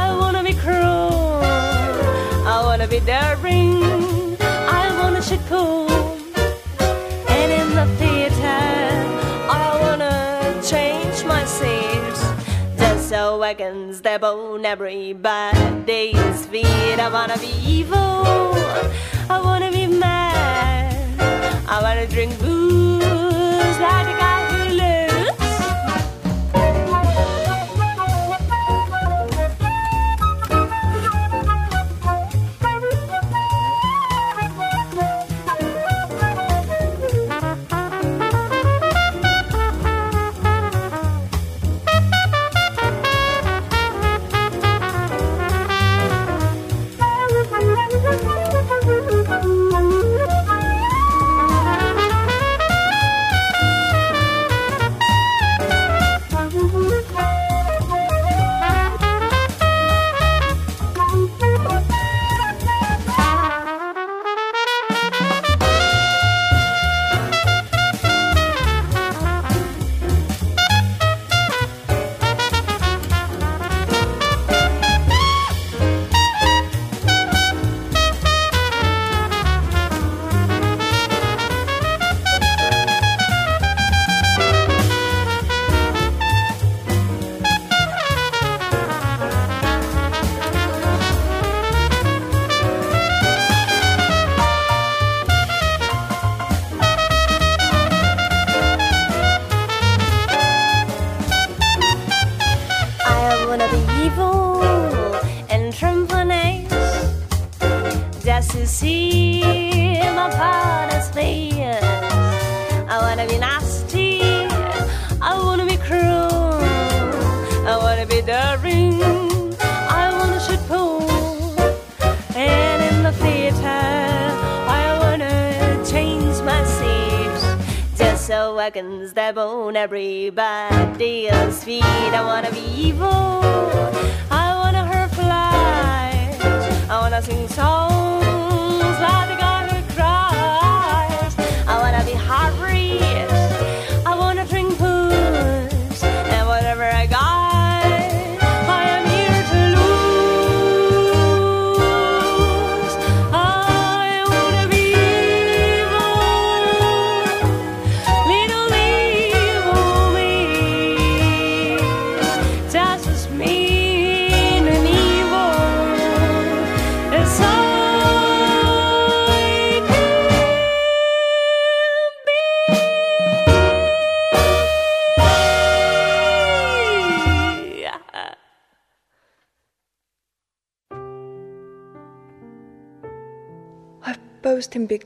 I 0.00 0.16
wanna 0.18 0.42
be 0.42 0.54
cruel. 0.54 1.40
I 2.54 2.62
wanna 2.64 2.88
be 2.88 3.00
daring. 3.00 4.07
I 13.28 13.52
can 13.52 13.92
step 13.92 14.22
on 14.22 14.64
everybody's 14.64 16.46
feet. 16.46 16.98
I 16.98 17.08
wanna 17.12 17.36
be 17.38 17.52
evil. 17.64 18.24
I 19.28 19.38
wanna 19.44 19.70
be 19.70 19.86
mad. 19.86 21.20
I 21.68 21.82
wanna 21.82 22.06
drink 22.06 22.38
booze 22.40 23.78
like 23.78 24.08
a 24.14 24.18
guy 24.18 24.37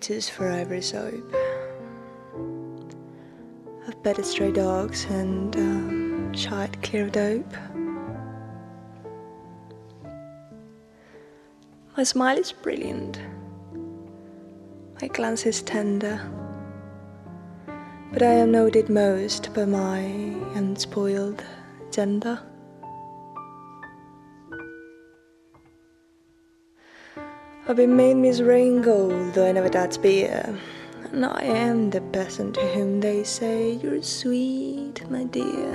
for 0.03 0.51
Ivory 0.51 0.83
Soap. 0.83 1.33
I've 3.87 4.03
petted 4.03 4.27
stray 4.27 4.51
dogs 4.51 5.05
and 5.05 5.55
um, 5.55 6.35
shied 6.35 6.83
clear 6.83 7.05
of 7.05 7.13
dope. 7.13 7.55
My 11.97 12.03
smile 12.03 12.37
is 12.37 12.51
brilliant. 12.51 13.21
My 15.01 15.07
glance 15.07 15.47
is 15.47 15.63
tender. 15.63 16.21
But 18.13 18.23
I 18.23 18.33
am 18.33 18.51
noted 18.51 18.89
most 18.89 19.55
by 19.55 19.67
my 19.67 20.01
unspoiled 20.57 21.45
gender. 21.93 22.41
I've 27.69 27.77
been 27.77 27.97
made 27.97 28.15
Miss 28.15 28.41
Raingold, 28.41 29.35
though 29.35 29.49
I 29.49 29.53
never 29.53 29.69
touch 29.69 30.03
beer. 30.03 30.59
And 31.13 31.25
I 31.25 31.43
am 31.45 31.91
the 31.91 32.01
peasant 32.01 32.57
to 32.57 32.61
whom 32.61 32.99
they 32.99 33.23
say, 33.23 33.75
You're 33.75 34.03
sweet, 34.03 35.09
my 35.09 35.23
dear. 35.23 35.71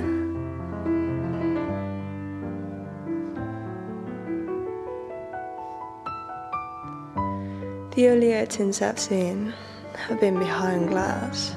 The 7.94 8.08
only 8.10 8.34
urchins 8.34 8.82
I've 8.82 8.98
seen 8.98 9.54
have 9.96 10.20
been 10.20 10.38
behind 10.38 10.90
glass. 10.90 11.56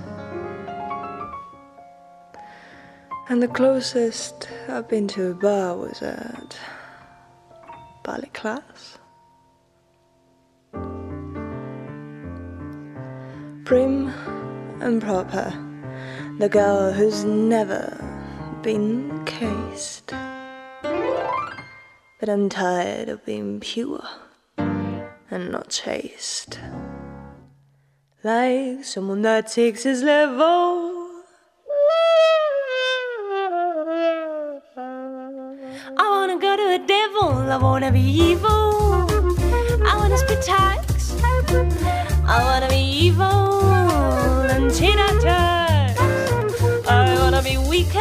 And 3.28 3.44
the 3.44 3.50
closest 3.50 4.48
I've 4.70 4.88
been 4.88 5.10
to 5.10 5.32
a 5.32 5.34
bar 5.34 5.76
was 5.76 6.02
at 6.02 6.58
ballet 8.06 8.30
class. 8.34 8.91
Prim 13.66 14.08
and 14.82 15.02
proper, 15.02 15.54
the 16.40 16.50
girl 16.50 16.92
who's 16.92 17.24
never 17.24 17.98
been 18.62 19.24
cased. 19.26 20.14
But 22.20 22.30
I'm 22.30 22.50
tired 22.50 23.10
of 23.10 23.26
being 23.26 23.60
pure 23.60 24.04
and 24.58 25.52
not 25.52 25.70
chaste. 25.70 26.60
Like 28.24 28.84
someone 28.84 29.22
that 29.24 29.52
takes 29.52 29.84
his 29.84 30.04
level. 30.04 31.00
I 35.98 36.08
wanna 36.10 36.40
go 36.40 36.56
to 36.56 36.76
a 36.76 36.80
devil, 36.86 37.30
I 37.30 37.58
wanna 37.58 37.92
be 37.92 38.02
evil. 38.02 39.10
I 39.84 39.96
wanna 39.98 40.18
spit 40.18 40.42
tax. 40.44 40.82
I 42.34 42.44
wanna 42.46 42.70
be 42.70 42.80
evil 43.08 43.26
and 44.56 44.72
at. 45.26 45.98
I 46.88 47.18
wanna 47.20 47.42
be 47.44 47.58
wicked. 47.58 47.98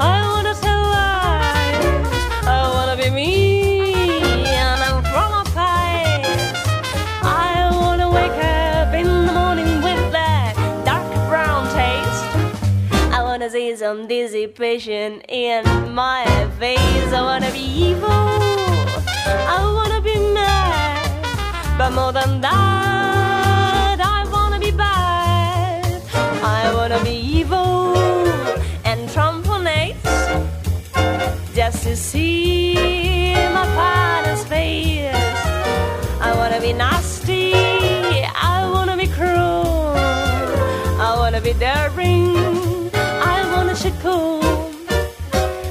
I 0.00 0.16
wanna 0.32 0.54
tell 0.54 0.82
lies. 0.96 1.78
I 2.44 2.60
wanna 2.74 2.96
be 3.00 3.10
mean 3.10 4.44
and 4.44 5.06
from 5.12 5.32
a. 5.54 6.24
I 7.22 7.70
wanna 7.80 8.10
wake 8.10 8.40
up 8.42 8.92
in 8.92 9.06
the 9.26 9.32
morning 9.32 9.80
with 9.86 10.02
that 10.10 10.54
dark 10.84 11.06
brown 11.28 11.62
taste. 11.78 12.26
I 13.14 13.22
wanna 13.22 13.48
see 13.50 13.76
some 13.76 14.08
dizzy 14.08 14.46
dissipation 14.46 15.20
in 15.28 15.62
my 15.94 16.24
face. 16.58 17.12
I 17.12 17.22
wanna 17.22 17.52
be 17.52 17.66
evil. 17.86 18.32
I 19.54 19.58
wanna 19.76 20.00
be 20.00 20.16
mad. 20.34 21.06
But 21.78 21.90
more 21.92 22.12
than 22.12 22.40
that, 22.40 22.85
just 31.56 31.84
to 31.84 31.96
see 31.96 32.74
my 33.54 33.64
partner's 33.74 34.44
face. 34.44 35.10
I 36.20 36.34
wanna 36.36 36.60
be 36.60 36.74
nasty. 36.74 37.54
I 37.54 38.68
wanna 38.70 38.94
be 38.94 39.06
cruel. 39.06 39.94
I 41.00 41.14
wanna 41.16 41.40
be 41.40 41.54
daring. 41.54 42.90
I 42.94 43.50
wanna 43.54 43.74
shit 43.74 43.94
cool. 44.02 44.44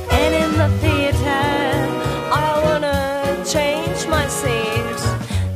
And 0.10 0.32
in 0.34 0.52
the 0.58 0.70
theater, 0.82 1.46
I 2.44 2.50
wanna 2.66 3.44
change 3.46 4.08
my 4.08 4.26
seat 4.28 5.00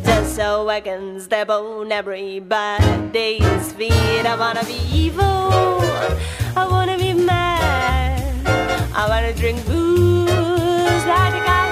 just 0.06 0.36
so 0.36 0.70
I 0.70 0.80
can 0.80 1.20
step 1.20 1.50
on 1.50 1.92
everybody's 1.92 3.72
feet. 3.72 4.26
I 4.34 4.36
wanna 4.38 4.64
be 4.64 4.80
evil. 4.94 5.82
I 6.56 6.68
wanna 6.70 7.00
be 7.00 7.14
mad. 7.14 7.99
I 9.02 9.08
wanna 9.08 9.34
drink 9.34 9.66
booze 9.66 11.06
like 11.06 11.34
a 11.34 11.46
guy 11.48 11.69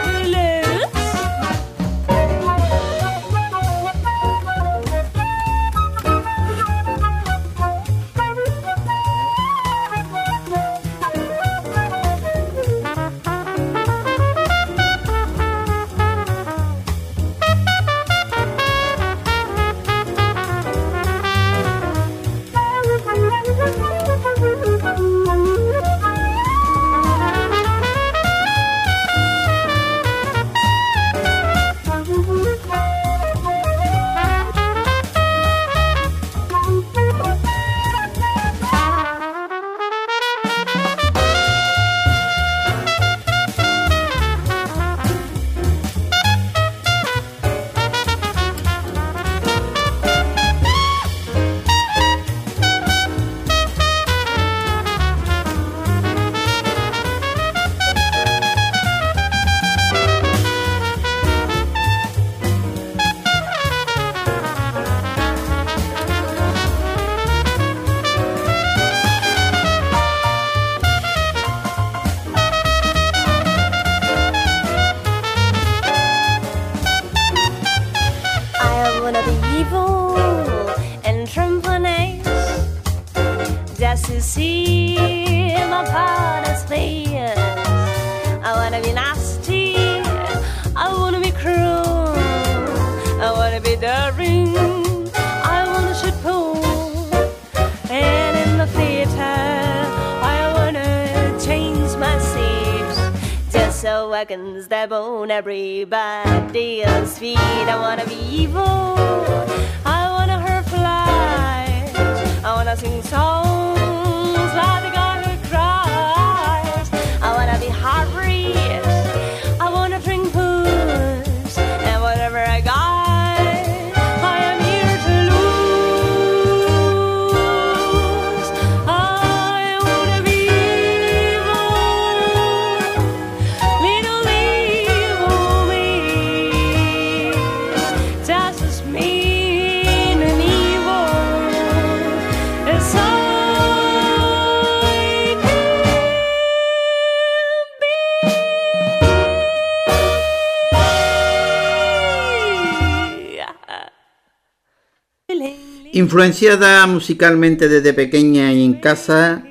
Influenciada 155.97 156.85
musicalmente 156.85 157.67
desde 157.67 157.91
pequeña 157.91 158.53
y 158.53 158.63
en 158.63 158.75
casa, 158.75 159.43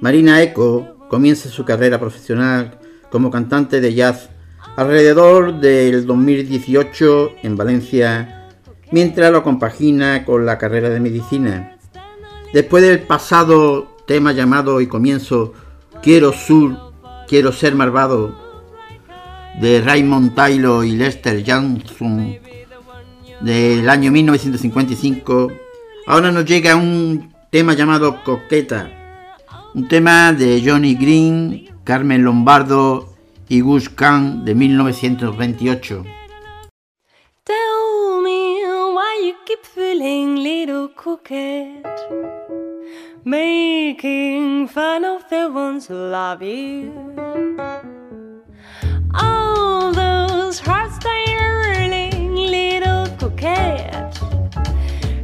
Marina 0.00 0.42
Eco 0.42 0.96
comienza 1.08 1.48
su 1.48 1.64
carrera 1.64 2.00
profesional 2.00 2.80
como 3.08 3.30
cantante 3.30 3.80
de 3.80 3.94
jazz 3.94 4.28
alrededor 4.74 5.60
del 5.60 6.04
2018 6.04 7.34
en 7.44 7.56
Valencia, 7.56 8.48
mientras 8.90 9.30
lo 9.30 9.44
compagina 9.44 10.24
con 10.24 10.44
la 10.44 10.58
carrera 10.58 10.88
de 10.88 10.98
medicina. 10.98 11.78
Después 12.52 12.82
del 12.82 13.02
pasado 13.02 13.96
tema 14.04 14.32
llamado 14.32 14.80
y 14.80 14.88
comienzo 14.88 15.52
Quiero 16.02 16.32
Sur, 16.32 16.76
Quiero 17.28 17.52
Ser 17.52 17.76
Malvado, 17.76 18.36
de 19.60 19.80
Raymond 19.80 20.34
Taylor 20.34 20.84
y 20.84 20.96
Lester 20.96 21.44
Johnson, 21.46 22.38
del 23.40 23.88
año 23.88 24.10
1955, 24.10 25.61
ahora 26.06 26.30
nos 26.30 26.44
llega 26.44 26.76
un 26.76 27.32
tema 27.50 27.74
llamado 27.74 28.22
Coqueta, 28.24 28.90
un 29.74 29.88
tema 29.88 30.32
de 30.32 30.62
Johnny 30.64 30.94
Green, 30.94 31.68
Carmen 31.84 32.24
Lombardo 32.24 33.14
y 33.48 33.60
Gus 33.60 33.88
Kahn 33.88 34.44
de 34.44 34.54
1928. 34.54 36.04
Tell 37.44 38.22
me 38.22 38.62
why 38.94 39.26
you 39.26 39.34
keep 39.44 39.64
feeling 39.64 40.36
little 40.36 40.88
coquette, 40.94 41.84
making 43.24 44.68
fun 44.68 45.04
of 45.04 45.28
the 45.28 45.50
ones 45.50 45.86
who 45.86 45.94
love 45.94 46.42
you. 46.42 46.92
All 49.14 49.92
those 49.92 50.60
hearts 50.60 50.98
darling 50.98 52.34
little 52.34 53.06
coquette, 53.18 54.18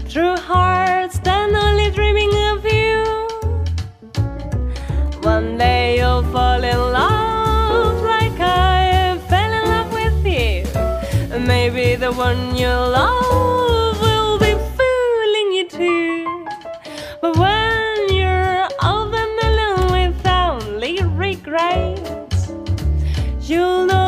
true 0.08 0.36
hearts 0.36 1.18
that 1.18 1.50
only 1.52 1.90
dreaming 1.90 2.32
of 2.50 2.64
you. 2.64 3.04
One 5.20 5.58
day 5.58 5.98
you'll 5.98 6.22
fall 6.32 6.64
in 6.64 6.78
love 6.78 8.02
like 8.02 8.40
I 8.40 9.20
fell 9.28 9.52
in 9.52 9.64
love 9.68 9.92
with 9.92 10.24
you. 10.24 10.64
Maybe 11.46 11.94
the 11.96 12.12
one 12.12 12.56
you 12.56 12.68
love 12.68 14.00
will 14.00 14.38
be 14.38 14.54
fooling 14.76 15.48
you 15.56 15.68
too. 15.68 16.46
But 17.20 17.36
when 17.36 18.08
you're 18.08 18.66
old 18.82 19.14
and 19.14 19.38
alone 19.48 19.92
without 19.92 20.64
only 20.64 21.02
regrets, 21.02 22.50
you'll 23.42 23.84
know 23.84 24.07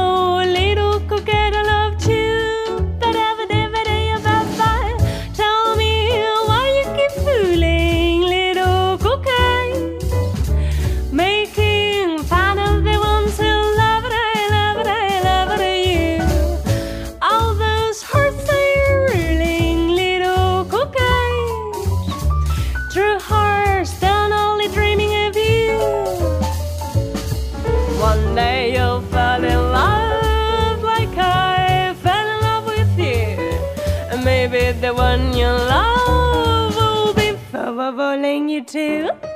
you 38.61 38.65
too. 38.67 39.30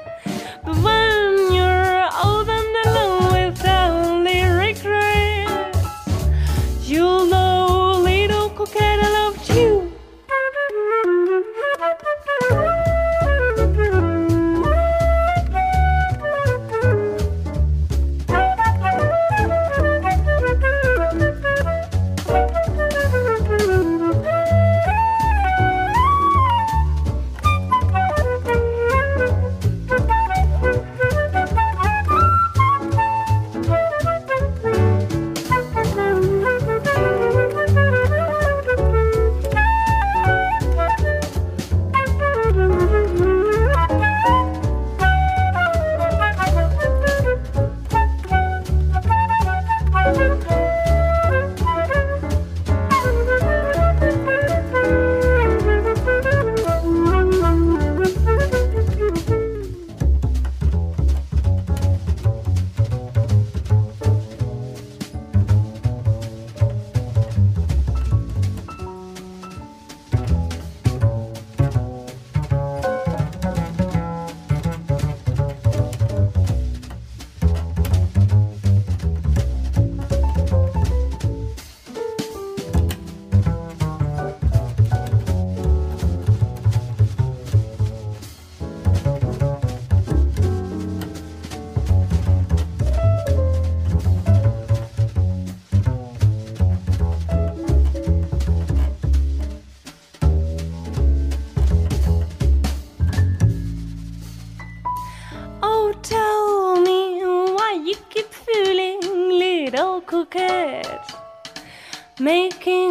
Making 112.24 112.83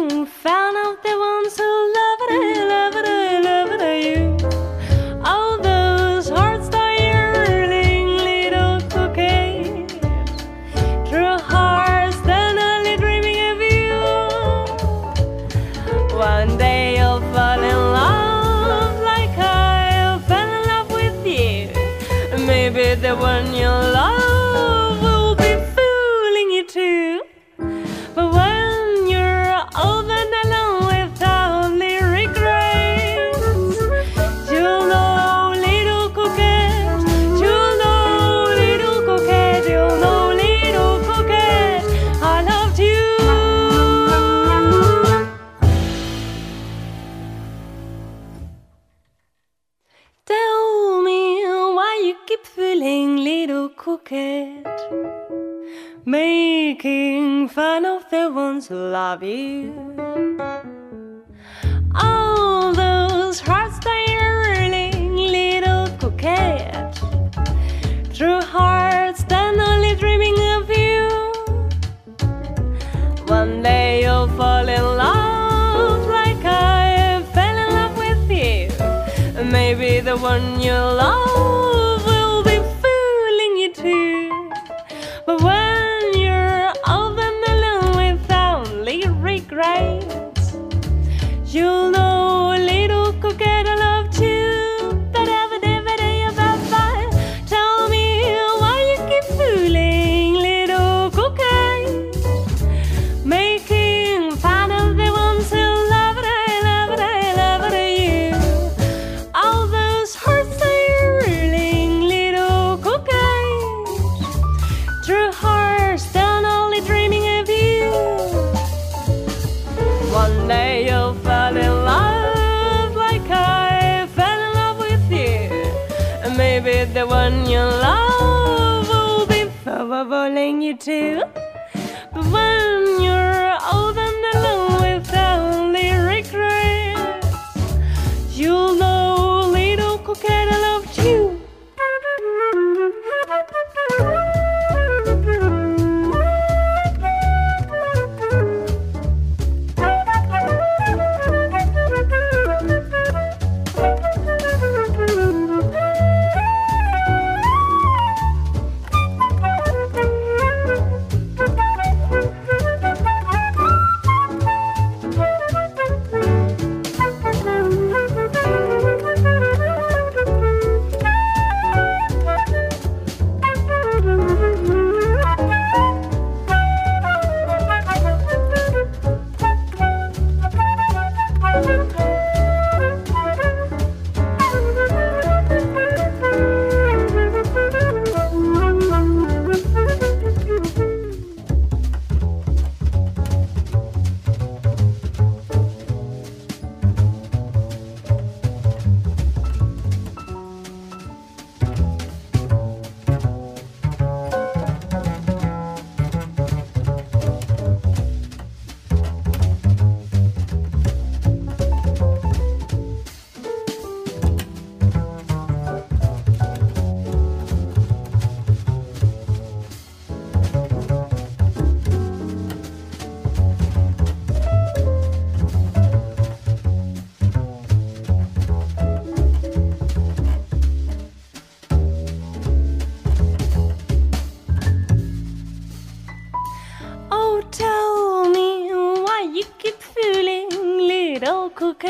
look 241.82 241.84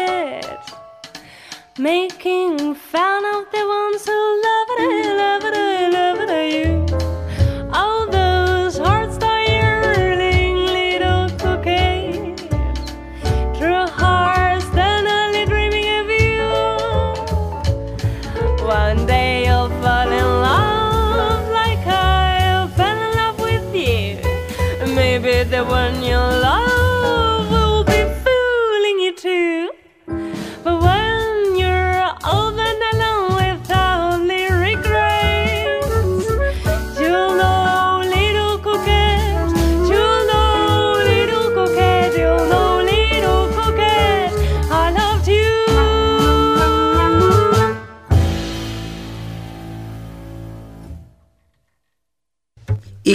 making 1.79 2.44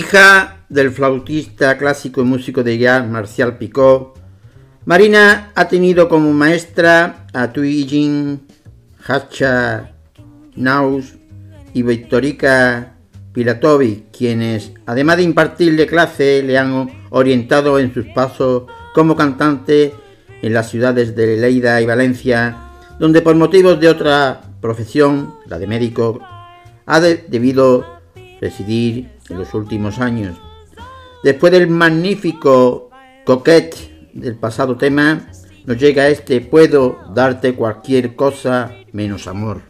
hija 0.10 0.66
del 0.70 0.90
flautista 0.90 1.78
clásico 1.78 2.22
y 2.22 2.24
músico 2.24 2.64
de 2.64 2.80
jazz 2.80 3.08
Marcial 3.08 3.60
Picot, 3.60 4.18
Marina 4.86 5.52
ha 5.54 5.68
tenido 5.68 6.10
como 6.10 6.34
maestra 6.34 7.28
a 7.32 7.54
Tui 7.54 7.86
Jin, 7.88 8.42
Hacha 9.08 9.92
Naus 10.56 11.14
y 11.76 11.84
Victorica 11.84 12.96
Pilatovic, 13.34 14.06
quienes, 14.10 14.72
además 14.88 15.18
de 15.18 15.24
impartirle 15.24 15.86
clase, 15.86 16.42
le 16.42 16.58
han 16.58 16.90
orientado 17.12 17.78
en 17.78 17.94
sus 17.94 18.08
pasos 18.08 18.64
como 18.96 19.16
cantante 19.16 19.94
en 20.42 20.54
las 20.56 20.72
ciudades 20.72 21.16
de 21.16 21.38
Leida 21.38 21.80
y 21.82 21.86
Valencia, 21.86 22.58
donde 23.00 23.22
por 23.22 23.36
motivos 23.36 23.80
de 23.80 23.90
otra 23.90 24.42
profesión, 24.60 25.36
la 25.46 25.60
de 25.60 25.68
médico, 25.68 26.20
ha 26.88 27.00
de 27.00 27.26
debido 27.28 27.86
residir 28.42 29.19
en 29.30 29.38
los 29.38 29.54
últimos 29.54 30.00
años. 30.00 30.38
Después 31.24 31.52
del 31.52 31.68
magnífico 31.68 32.90
coquete 33.26 34.10
del 34.14 34.36
pasado 34.36 34.78
tema, 34.78 35.28
nos 35.66 35.78
llega 35.78 36.08
este 36.08 36.42
puedo 36.42 36.98
darte 37.14 37.54
cualquier 37.54 38.16
cosa 38.16 38.74
menos 38.92 39.28
amor. 39.28 39.69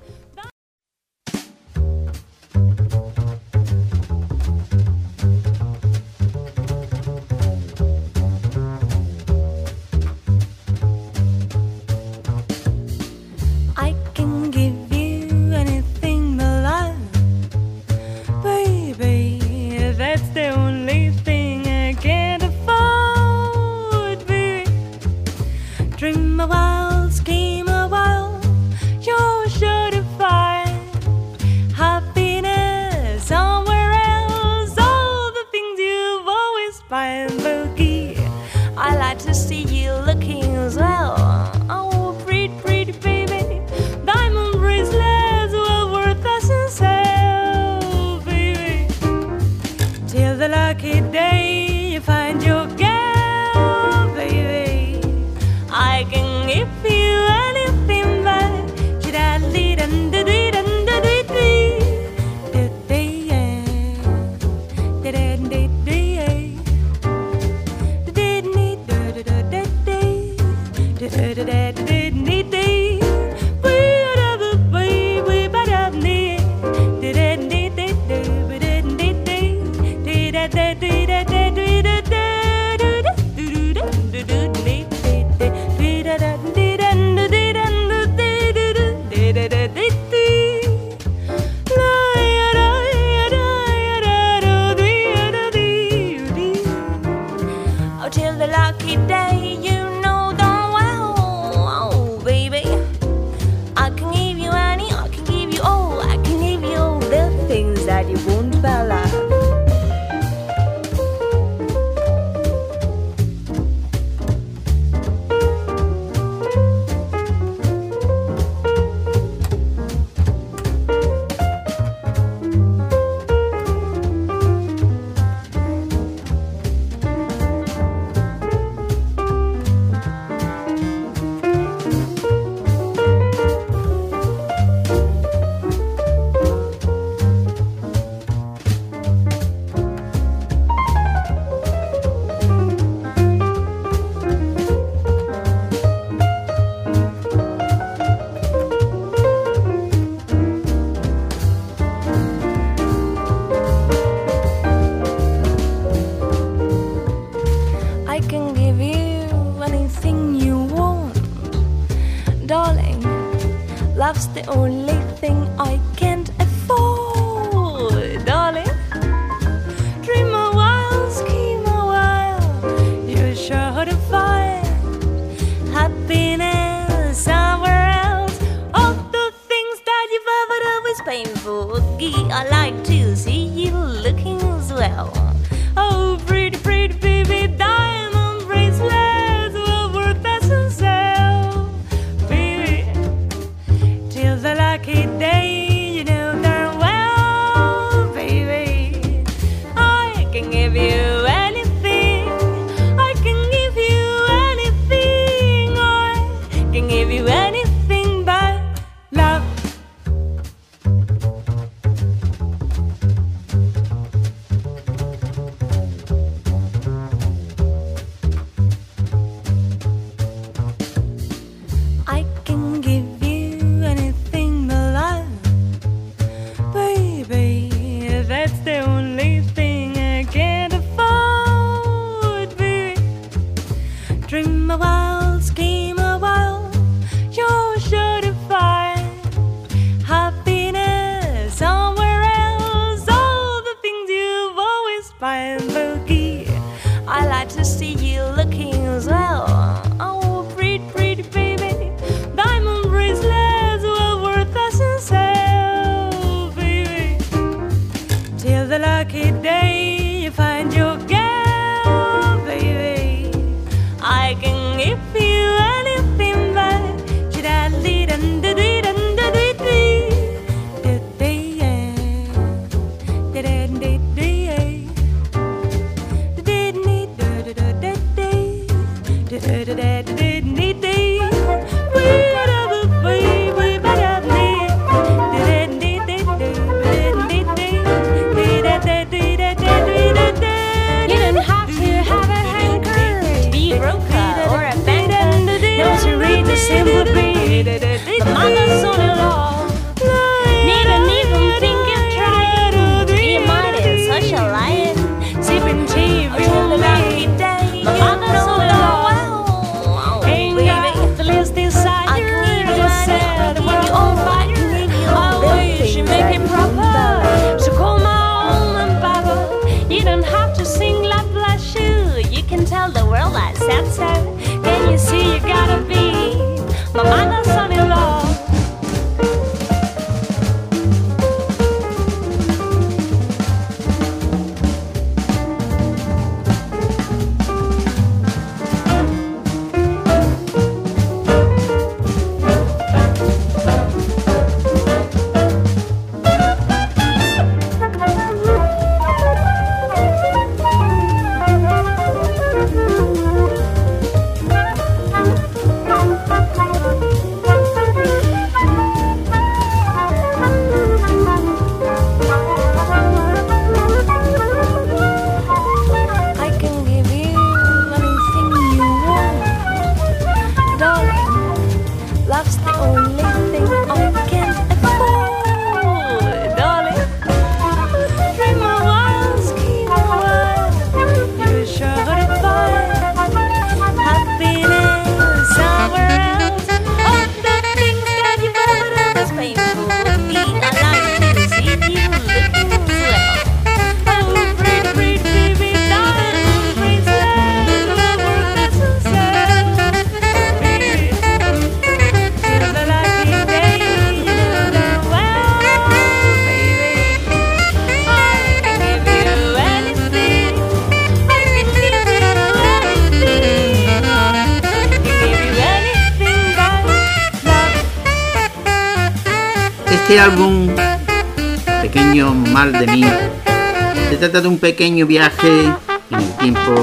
Pequeño 424.79 425.05
viaje 425.07 425.65
en 426.09 426.19
el 426.21 426.37
tiempo 426.37 426.73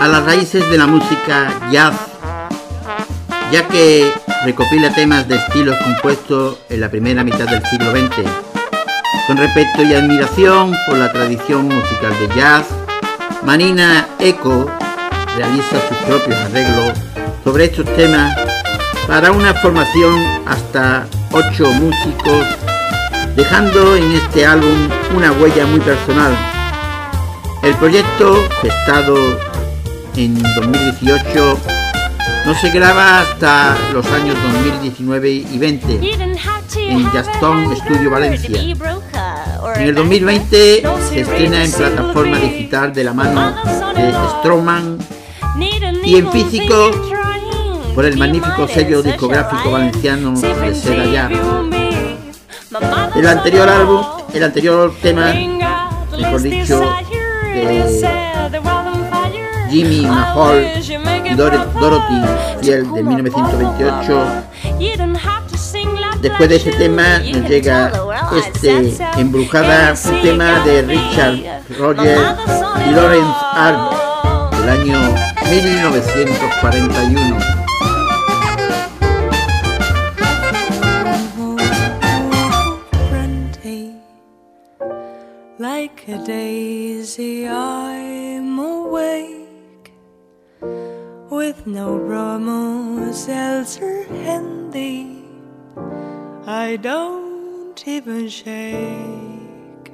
a 0.00 0.08
las 0.08 0.24
raíces 0.24 0.66
de 0.70 0.78
la 0.78 0.86
música 0.86 1.52
jazz, 1.70 1.94
ya 3.52 3.68
que 3.68 4.10
recopila 4.46 4.94
temas 4.94 5.28
de 5.28 5.36
estilos 5.36 5.76
compuestos 5.84 6.56
en 6.70 6.80
la 6.80 6.90
primera 6.90 7.22
mitad 7.22 7.46
del 7.46 7.62
siglo 7.66 7.90
XX, 7.90 8.26
con 9.26 9.36
respeto 9.36 9.82
y 9.82 9.92
admiración 9.92 10.74
por 10.86 10.96
la 10.96 11.12
tradición 11.12 11.68
musical 11.68 12.14
de 12.18 12.34
jazz. 12.34 12.64
Marina 13.44 14.08
Eco 14.18 14.70
realiza 15.36 15.76
sus 15.88 15.98
propios 15.98 16.40
arreglos 16.46 16.96
sobre 17.44 17.66
estos 17.66 17.84
temas 17.94 18.34
para 19.06 19.32
una 19.32 19.52
formación 19.52 20.14
hasta 20.46 21.06
ocho 21.30 21.70
músicos, 21.72 22.46
dejando 23.36 23.96
en 23.96 24.12
este 24.12 24.46
álbum 24.46 24.88
una 25.14 25.32
huella 25.32 25.66
muy 25.66 25.80
personal. 25.80 26.55
El 27.66 27.74
proyecto, 27.74 28.32
gestado 28.62 29.16
en 30.14 30.40
2018, 30.40 31.58
no 32.46 32.54
se 32.54 32.70
graba 32.70 33.22
hasta 33.22 33.76
los 33.92 34.06
años 34.06 34.36
2019 34.40 35.30
y 35.30 35.58
20 35.58 36.00
en 36.76 37.12
Gaston 37.12 37.76
Studio 37.76 38.08
Valencia. 38.08 38.60
En 38.60 39.82
el 39.82 39.96
2020 39.96 40.84
se 41.08 41.20
estrena 41.22 41.64
en 41.64 41.72
plataforma 41.72 42.38
digital 42.38 42.92
de 42.92 43.02
la 43.02 43.12
mano 43.12 43.56
de 43.96 44.14
Stroman 44.38 44.98
y 46.04 46.18
en 46.18 46.30
físico 46.30 46.92
por 47.96 48.04
el 48.04 48.16
magnífico 48.16 48.68
sello 48.68 49.02
discográfico 49.02 49.72
valenciano 49.72 50.38
de 50.38 50.72
Serayar. 50.72 51.32
El 53.16 53.26
anterior 53.26 53.68
álbum, 53.68 54.06
el 54.32 54.44
anterior 54.44 54.94
tema, 55.02 55.34
mejor 56.16 56.42
dicho, 56.42 56.96
de 57.56 57.84
Jimmy 59.70 60.02
Mahal 60.02 60.72
y 61.24 61.34
Dorothy 61.34 62.22
Fiel 62.60 62.92
de 62.92 63.02
1928. 63.02 64.28
Después 66.20 66.48
de 66.48 66.56
ese 66.56 66.72
tema 66.72 67.18
nos 67.18 67.48
llega 67.48 67.92
este 68.36 68.94
Embrujada, 69.16 69.94
un 70.04 70.22
tema 70.22 70.60
de 70.64 70.82
Richard 70.82 71.62
Roger 71.78 72.18
y 72.86 72.90
Lawrence 72.90 73.36
Arp 73.52 73.92
del 74.52 74.68
año 74.68 74.98
1941. 75.50 77.55
Even 98.06 98.28
shake. 98.28 99.90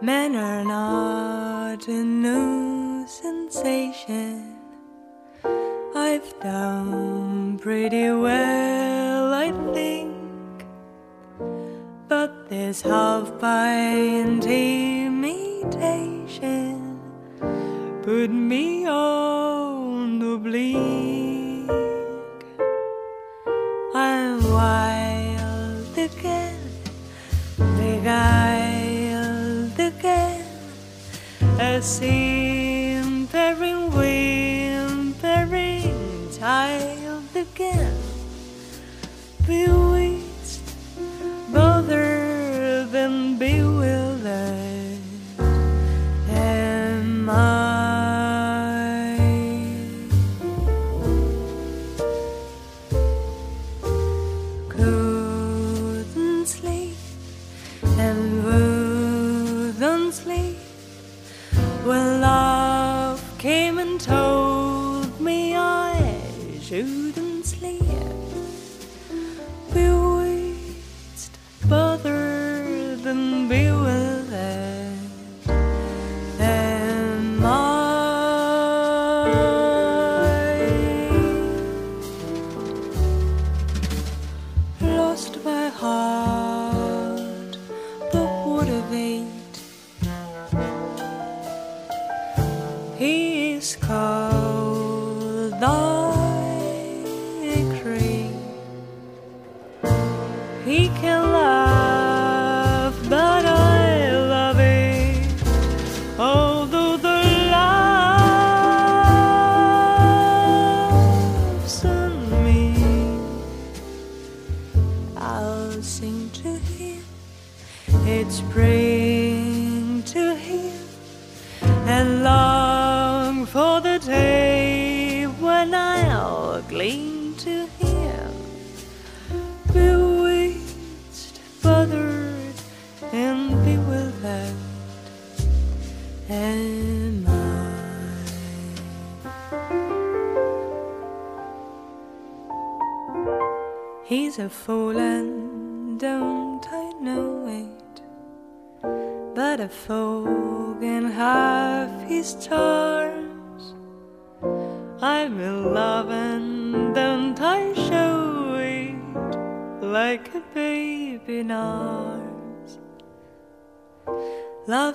Men 0.00 0.34
are 0.34 0.64
not 0.64 1.86
a 1.88 2.04
new 2.04 3.06
sensation. 3.06 4.56
I've 5.94 6.34
done 6.40 7.58
pretty 7.58 8.10
well, 8.10 9.34
I 9.34 9.52
think. 9.74 10.14
But 12.08 12.48
this 12.48 12.80
half 12.80 13.38
by 13.38 13.68
intimidation 13.68 14.75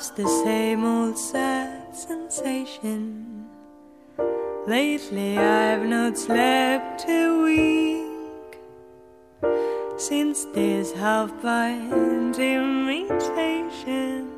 love's 0.02 0.11
the 0.11 0.28
same 0.44 0.84
old 0.84 1.18
sad 1.18 1.95
sensation. 1.95 3.45
Lately 4.68 5.38
I've 5.38 5.86
not 5.86 6.18
slept 6.18 7.06
a 7.07 7.41
wink 7.44 8.57
since 9.98 10.45
this 10.56 10.91
half 10.94 11.30
blind 11.41 12.40
imitation 12.40 14.30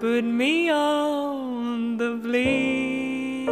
put 0.00 0.24
me 0.24 0.70
on 0.70 1.98
the 1.98 2.16
blink. 2.22 3.50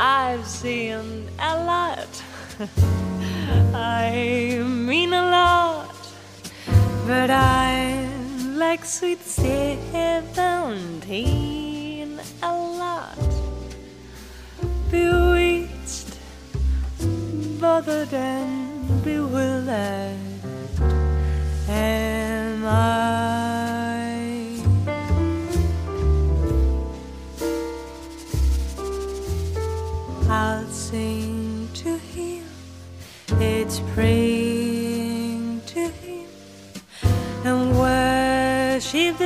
I've 0.00 0.46
seen 0.46 1.28
a 1.38 1.64
lot, 1.70 2.22
I 3.74 4.62
mean 4.64 5.12
a 5.12 5.22
lot. 5.22 5.67
But 7.08 7.30
I 7.30 8.06
like 8.54 8.84
sweet 8.84 9.22
seventeen 9.22 10.20
a 12.42 12.52
lot. 12.52 13.16
Bewitched, 14.90 16.18
bothered, 17.58 18.12
and 18.12 19.02
bewildered. 19.02 20.18
Am 21.70 22.66
I? 22.66 24.60
I'll 30.28 30.66
sing 30.66 31.70
to 31.72 31.96
him 31.96 32.44
It's 33.40 33.80
pretty. 33.94 34.27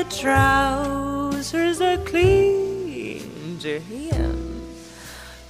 the 0.03 0.17
trousers 0.17 1.81
are 1.81 1.99
clean 1.99 3.59
to 3.61 3.79
him. 3.79 4.61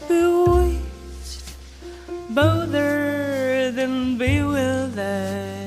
Bewitched, 0.06 1.54
bolder 2.28 3.70
than 3.70 4.18
bewildered. 4.18 5.61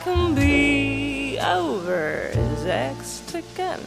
can 0.00 0.34
be 0.34 1.38
over 1.40 2.30
is 2.32 2.64
X 2.64 3.34
again. 3.34 3.80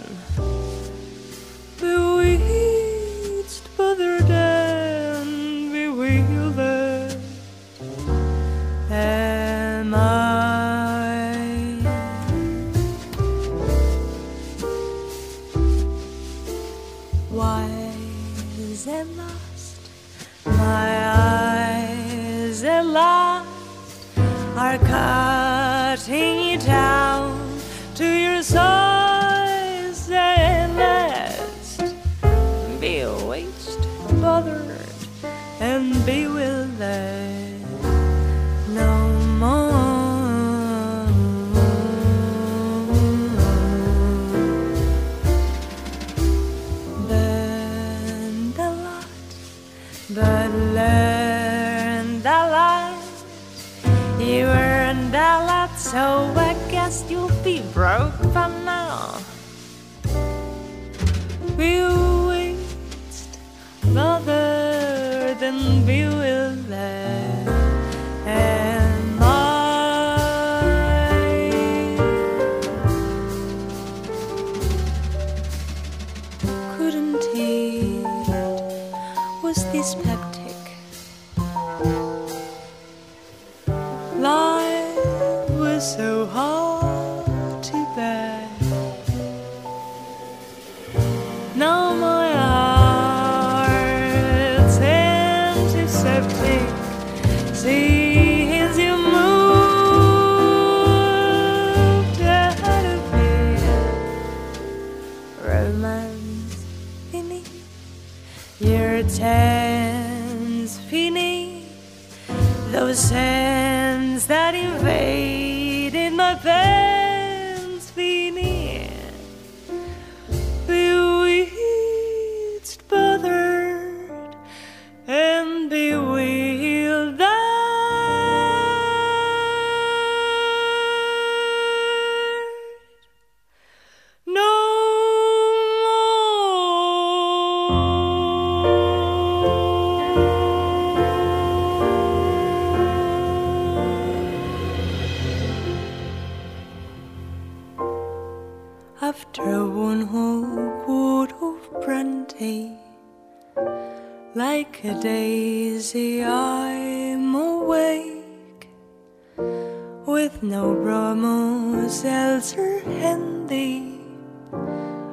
lonely. 163.50 164.00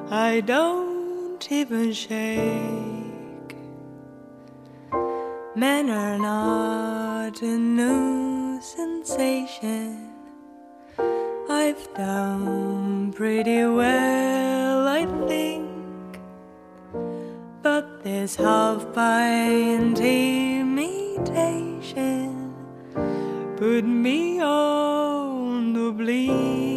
I 0.09 0.41
don't 0.41 1.51
even 1.51 1.93
shake. 1.93 2.39
Men 5.55 5.89
are 5.89 6.17
not 6.17 7.41
a 7.41 7.57
new 7.57 8.61
sensation. 8.61 10.09
I've 11.49 11.93
done 11.95 13.11
pretty 13.13 13.65
well, 13.65 14.87
I 14.87 15.05
think. 15.27 15.67
But 17.61 18.03
this 18.03 18.35
half 18.35 18.93
pint 18.93 19.99
imitation 19.99 20.93
put 23.57 23.83
me 23.83 24.41
on 24.41 25.73
the 25.73 25.91
bleed. 25.91 26.70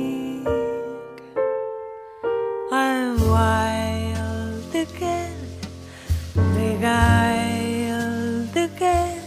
Argyle 6.85 8.47
again, 8.57 9.23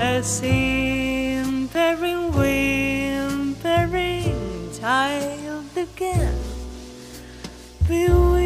a 0.00 0.22
simpering, 0.22 2.32
whimpering 2.32 3.92
child 4.72 5.76
again. 5.76 6.38
Beware 7.86 8.37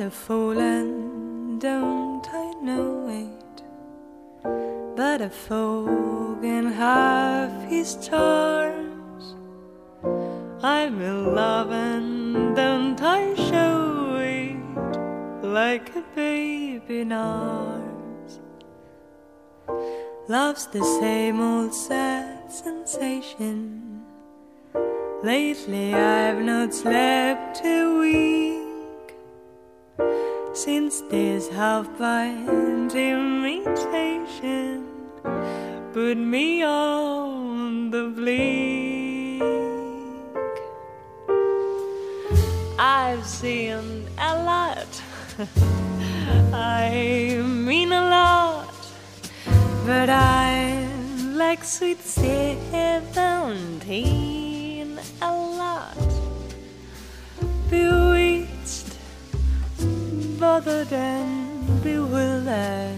A 0.00 0.10
fool 0.10 0.60
and 0.60 1.60
don't 1.60 2.24
I 2.32 2.52
know 2.62 3.08
it? 3.08 3.38
but 4.94 5.20
a 5.20 5.28
fool 5.28 6.36
can 6.40 6.66
have 6.72 7.50
his 7.68 7.96
charms. 8.06 9.34
I'm 10.62 11.00
in 11.00 11.34
love 11.34 11.72
and 11.72 12.54
don't 12.54 13.00
I 13.02 13.34
show 13.34 14.16
it 14.20 15.44
like 15.44 15.94
a 15.96 16.04
baby 16.14 17.00
in 17.00 17.12
arms. 17.12 18.40
Love's 20.28 20.66
the 20.68 20.84
same 21.00 21.40
old 21.40 21.74
sad 21.74 22.52
sensation. 22.52 24.04
Lately 25.24 25.92
I've 25.94 26.42
not 26.42 26.72
slept 26.72 27.62
a 27.64 27.98
week 27.98 28.57
since 30.64 31.02
this 31.02 31.48
half-blind 31.48 32.92
imitation 32.92 34.84
put 35.92 36.16
me 36.18 36.64
on 36.64 37.90
the 37.92 38.08
blink. 38.08 39.40
I've 42.76 43.24
seen 43.24 44.08
a 44.18 44.42
lot, 44.42 45.02
I 46.52 47.40
mean 47.46 47.92
a 47.92 48.02
lot, 48.10 48.74
but 49.86 50.10
I'm 50.10 51.36
like 51.36 51.62
sweet 51.62 52.00
seventeen, 52.00 53.38
a 55.22 55.32
lot. 55.32 55.96
Bewitched 57.70 58.37
bothered 60.38 60.92
and 60.92 61.82
bewildered 61.82 62.94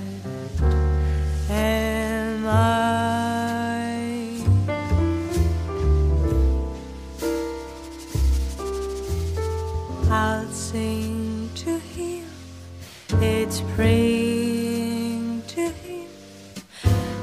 am 1.49 2.47
I? 2.47 2.91
I'll 10.11 10.47
sing 10.49 11.49
to 11.55 11.79
him, 11.79 12.27
it's 13.21 13.63
praying 13.75 15.43
to 15.49 15.69
him, 15.69 16.09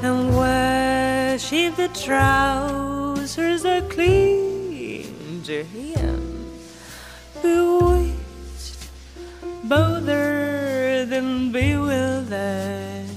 and 0.01 0.35
worship 0.35 1.75
the 1.75 1.89
trousers 1.89 3.63
that 3.63 3.89
cling 3.89 5.43
to 5.43 5.63
him. 5.63 6.36
And 11.17 11.51
bewildered 11.51 13.09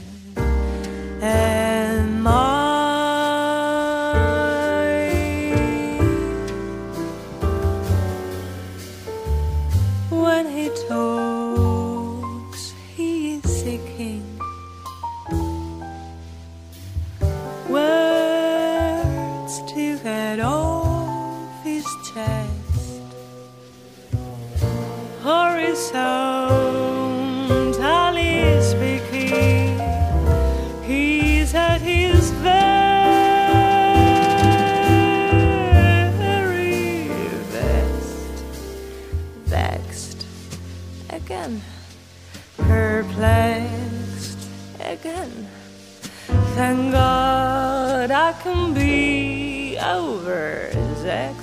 I 48.31 48.33
can 48.35 48.73
be 48.75 49.77
overvexed 49.81 51.01
again 51.01 51.40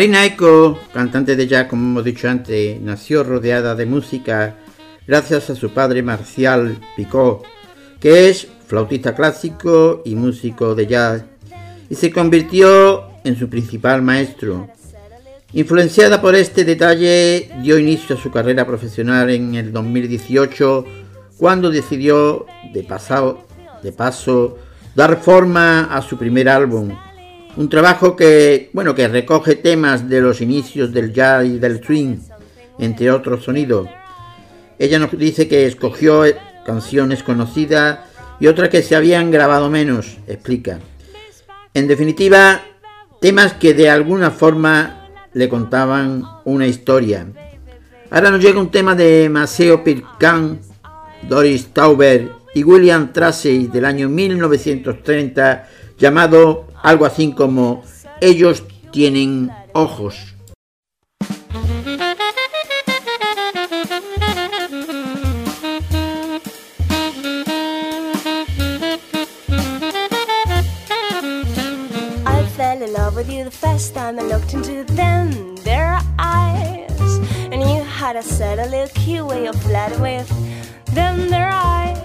Marina 0.00 0.24
Eco, 0.24 0.78
cantante 0.94 1.36
de 1.36 1.46
jazz, 1.46 1.66
como 1.66 1.82
hemos 1.82 2.04
dicho 2.04 2.26
antes, 2.26 2.80
nació 2.80 3.22
rodeada 3.22 3.74
de 3.74 3.84
música 3.84 4.56
gracias 5.06 5.50
a 5.50 5.54
su 5.54 5.74
padre 5.74 6.02
Marcial 6.02 6.78
Picot, 6.96 7.42
que 8.00 8.30
es 8.30 8.48
flautista 8.66 9.14
clásico 9.14 10.00
y 10.06 10.14
músico 10.14 10.74
de 10.74 10.86
jazz, 10.86 11.24
y 11.90 11.96
se 11.96 12.10
convirtió 12.10 13.10
en 13.24 13.38
su 13.38 13.50
principal 13.50 14.00
maestro. 14.00 14.70
Influenciada 15.52 16.22
por 16.22 16.34
este 16.34 16.64
detalle, 16.64 17.50
dio 17.62 17.78
inicio 17.78 18.16
a 18.16 18.18
su 18.18 18.30
carrera 18.30 18.66
profesional 18.66 19.28
en 19.28 19.54
el 19.54 19.70
2018, 19.70 20.86
cuando 21.36 21.68
decidió, 21.68 22.46
de, 22.72 22.86
de 23.82 23.92
paso, 23.92 24.58
dar 24.94 25.20
forma 25.20 25.94
a 25.94 26.00
su 26.00 26.16
primer 26.16 26.48
álbum, 26.48 26.90
un 27.56 27.68
trabajo 27.68 28.16
que, 28.16 28.70
bueno, 28.72 28.94
que 28.94 29.08
recoge 29.08 29.56
temas 29.56 30.08
de 30.08 30.20
los 30.20 30.40
inicios 30.40 30.92
del 30.92 31.12
jazz 31.12 31.44
y 31.44 31.58
del 31.58 31.82
swing, 31.82 32.16
entre 32.78 33.10
otros 33.10 33.44
sonidos. 33.44 33.88
Ella 34.78 34.98
nos 34.98 35.16
dice 35.16 35.48
que 35.48 35.66
escogió 35.66 36.24
canciones 36.64 37.22
conocidas 37.22 38.00
y 38.38 38.46
otras 38.46 38.68
que 38.70 38.82
se 38.82 38.96
habían 38.96 39.30
grabado 39.30 39.68
menos, 39.68 40.18
explica. 40.26 40.78
En 41.74 41.86
definitiva, 41.86 42.62
temas 43.20 43.52
que 43.54 43.74
de 43.74 43.90
alguna 43.90 44.30
forma 44.30 45.08
le 45.34 45.48
contaban 45.48 46.24
una 46.44 46.66
historia. 46.66 47.26
Ahora 48.10 48.30
nos 48.30 48.42
llega 48.42 48.58
un 48.58 48.70
tema 48.70 48.94
de 48.94 49.28
Maceo 49.28 49.84
Pircan, 49.84 50.60
Doris 51.28 51.68
Tauber 51.68 52.30
y 52.54 52.64
William 52.64 53.12
Tracy 53.12 53.68
del 53.68 53.84
año 53.84 54.08
1930 54.08 55.68
llamado 56.00 56.66
algo 56.82 57.04
así 57.04 57.32
como 57.32 57.82
Ellos 58.20 58.64
tienen 58.90 59.52
ojos. 59.72 60.16
With 73.16 73.30
you 73.30 73.44
the 73.44 73.50
first 73.50 73.92
time 73.92 74.18
I 74.18 74.22
looked 74.22 74.54
into 74.54 74.84
them, 74.94 75.56
their 75.56 75.98
eyes. 76.18 77.18
And 77.52 77.60
you 77.60 77.82
had 77.82 78.16
a 78.16 78.20
a 78.20 78.66
little 78.66 78.88
cute 78.94 79.26
way 79.26 79.46
of 79.46 79.60
flirting 79.62 80.00
with 80.00 80.28
them, 80.94 81.28
their 81.28 81.50
eyes. 81.52 81.99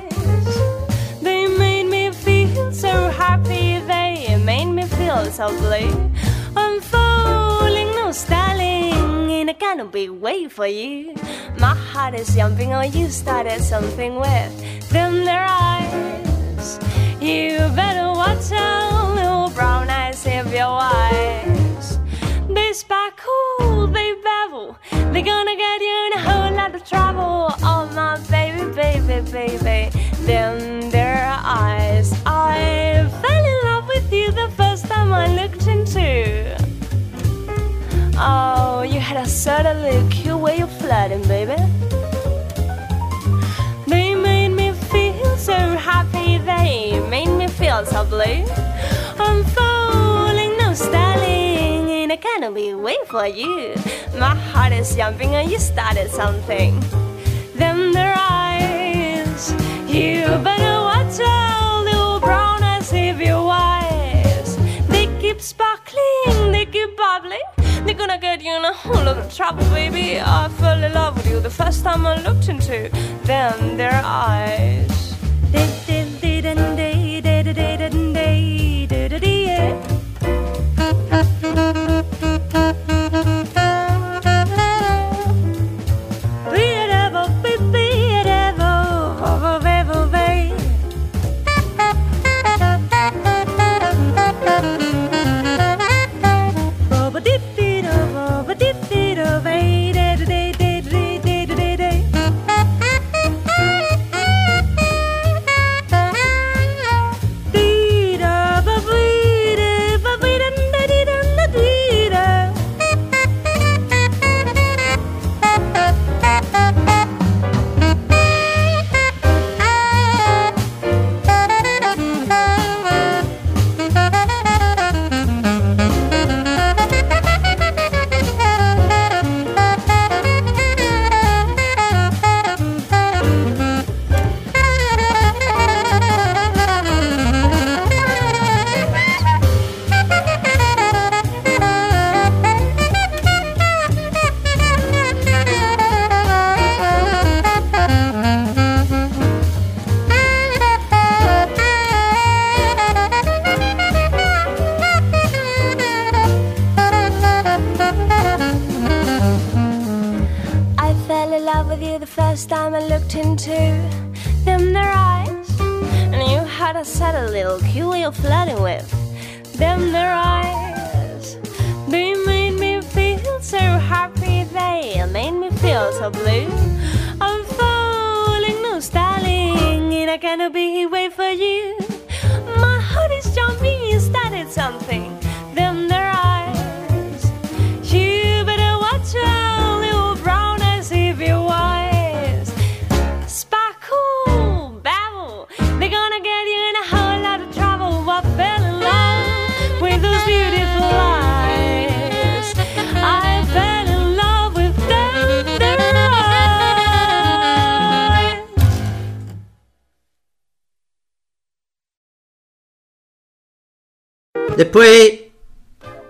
So 2.71 3.09
happy, 3.09 3.79
they 3.79 4.41
made 4.43 4.65
me 4.65 4.83
feel 4.83 5.25
so 5.25 5.49
blue. 5.59 6.11
I'm 6.55 6.79
falling, 6.81 7.87
no 7.95 8.11
styling, 8.11 9.29
in 9.29 9.49
a 9.49 9.53
of 9.81 9.91
big 9.91 10.09
way 10.09 10.47
for 10.47 10.67
you. 10.67 11.13
My 11.59 11.75
heart 11.75 12.15
is 12.15 12.33
jumping, 12.33 12.73
oh, 12.73 12.81
you 12.81 13.09
started 13.09 13.61
something 13.61 14.15
with 14.15 14.89
them, 14.89 15.25
their 15.25 15.45
eyes. 15.47 16.79
You 17.21 17.57
better 17.75 18.07
watch 18.13 18.51
out, 18.51 19.15
little 19.15 19.49
brown 19.49 19.89
eyes, 19.89 20.25
if 20.25 20.51
you're 20.53 20.67
wise. 20.67 21.64
They 22.47 22.73
sparkle, 22.73 23.87
they 23.87 24.13
babble, 24.23 24.77
they're 25.11 25.23
gonna 25.23 25.55
get 25.55 25.81
you 25.81 25.97
in 26.07 26.13
a 26.13 26.21
whole 26.29 26.53
lot 26.53 26.75
of 26.75 26.83
trouble. 26.87 27.53
Oh, 27.63 27.89
my 27.95 28.19
baby, 28.29 28.71
baby, 28.71 29.21
baby, 29.31 29.89
them 30.25 30.91
their 30.91 31.25
eyes. 31.43 32.13
I 32.25 33.09
fell 33.21 33.45
in 33.53 33.59
love 33.63 33.87
with 33.87 34.11
you 34.13 34.31
the 34.31 34.49
first 34.55 34.85
time 34.85 35.11
I 35.11 35.27
looked 35.35 35.67
into. 35.67 36.55
Oh, 38.17 38.83
you 38.83 38.99
had 38.99 39.17
a 39.17 39.27
certainly 39.27 40.07
cute 40.09 40.39
way 40.39 40.61
of 40.61 40.71
flirting, 40.77 41.23
baby. 41.27 41.57
They 43.87 44.15
made 44.15 44.49
me 44.49 44.71
feel 44.71 45.35
so 45.37 45.53
happy, 45.53 46.37
they 46.37 46.99
made 47.09 47.29
me 47.39 47.47
feel 47.47 47.85
so 47.85 48.05
blue. 48.05 48.45
I'm 49.17 49.43
falling, 49.55 50.57
no 50.57 50.73
styling, 50.73 51.34
in 52.11 52.43
a 52.43 52.51
big 52.51 52.75
way 52.75 52.97
for 53.07 53.25
you. 53.25 53.73
My 54.19 54.35
heart 54.35 54.73
is 54.73 54.95
jumping, 54.95 55.33
and 55.33 55.49
you 55.49 55.57
started 55.57 56.11
something. 56.11 56.79
Them 57.55 57.93
their 57.93 58.13
eyes, 58.15 59.51
you 59.87 60.21
better 60.43 60.75
watch 60.89 61.19
out, 61.19 61.83
little 61.85 62.19
brown 62.19 62.61
eyes, 62.61 62.93
if 62.93 63.19
you're 63.19 63.43
wise. 63.43 64.57
They 64.87 65.07
keep 65.19 65.41
sparkling, 65.41 66.51
they 66.51 66.65
keep 66.65 66.95
bubbling. 66.95 67.47
They're 67.85 67.95
gonna 67.95 68.19
get 68.19 68.41
you 68.41 68.55
in 68.55 68.65
a 68.65 68.73
whole 68.73 69.03
lot 69.03 69.17
of 69.17 69.33
trouble, 69.33 69.65
baby. 69.69 70.19
I 70.19 70.49
fell 70.59 70.83
in 70.83 70.93
love 70.93 71.17
with 71.17 71.29
you 71.29 71.39
the 71.39 71.49
first 71.49 71.83
time 71.83 72.05
I 72.05 72.21
looked 72.21 72.49
into 72.49 72.89
them, 73.23 73.77
their 73.77 74.01
eyes. 74.03 74.95
with 77.85 77.94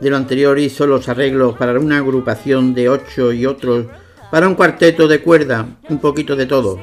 de 0.05 0.11
lo 0.11 0.17
anterior 0.17 0.59
hizo 0.59 0.85
los 0.85 1.09
arreglos 1.09 1.57
para 1.57 1.79
una 1.79 1.97
agrupación 1.97 2.75
de 2.75 2.89
ocho 2.89 3.33
y 3.33 3.47
otros 3.47 3.87
para 4.29 4.47
un 4.47 4.53
cuarteto 4.53 5.07
de 5.07 5.19
cuerda, 5.19 5.65
un 5.89 5.97
poquito 5.97 6.35
de 6.35 6.45
todo. 6.45 6.79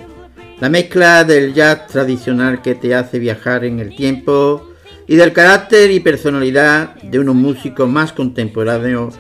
La 0.59 0.69
mezcla 0.69 1.23
del 1.23 1.55
jazz 1.55 1.87
tradicional 1.87 2.63
que 2.63 2.75
te 2.75 2.97
hace 2.97 3.21
viajar 3.21 3.65
en 3.65 3.79
el 3.79 3.95
tiempo 3.95 4.71
y 5.07 5.15
del 5.15 5.33
carácter 5.33 5.93
y 5.93 6.01
personalidad 6.01 6.97
de 6.97 7.21
unos 7.21 7.37
músicos 7.37 7.89
más 7.89 8.13
contemporáneos 8.13 9.15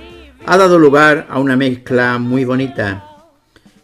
ha 0.46 0.56
dado 0.56 0.80
lugar 0.80 1.28
a 1.30 1.38
una 1.38 1.56
mezcla 1.56 2.18
muy 2.18 2.44
bonita. 2.44 3.04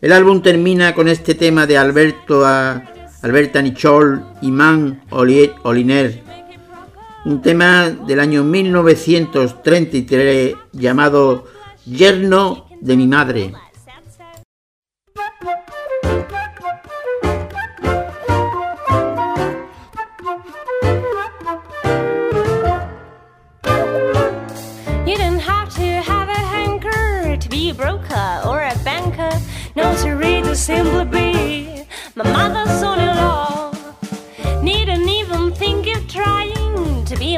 El 0.01 0.11
álbum 0.11 0.43
termina 0.43 0.97
con 0.97 1.07
este 1.07 1.37
tema 1.37 1.65
de 1.65 1.79
Alberto 1.79 2.45
a 2.45 2.83
Alberta 3.23 3.63
Nichol 3.63 4.25
y 4.43 4.51
Man 4.51 5.01
Oli- 5.11 5.53
Oliner, 5.63 6.25
un 7.29 7.43
tema 7.43 7.91
del 7.91 8.21
año 8.21 8.43
1933 8.43 10.55
llamado 10.73 11.45
Yerno 11.85 12.65
de 12.81 12.97
mi 12.97 13.07
madre. 13.07 13.53
Simply 30.69 31.29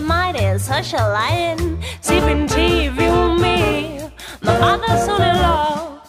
trying 0.01 0.35
to 0.35 0.39
be 0.39 0.45
a 0.45 0.49
mighty 0.49 0.59
social 0.59 0.99
lion. 0.99 1.79
Sipping 2.01 2.47
tea 2.47 2.89
with 2.89 3.41
me, 3.41 4.01
my 4.43 4.59
mother's 4.59 5.05
son-in-law. 5.05 6.01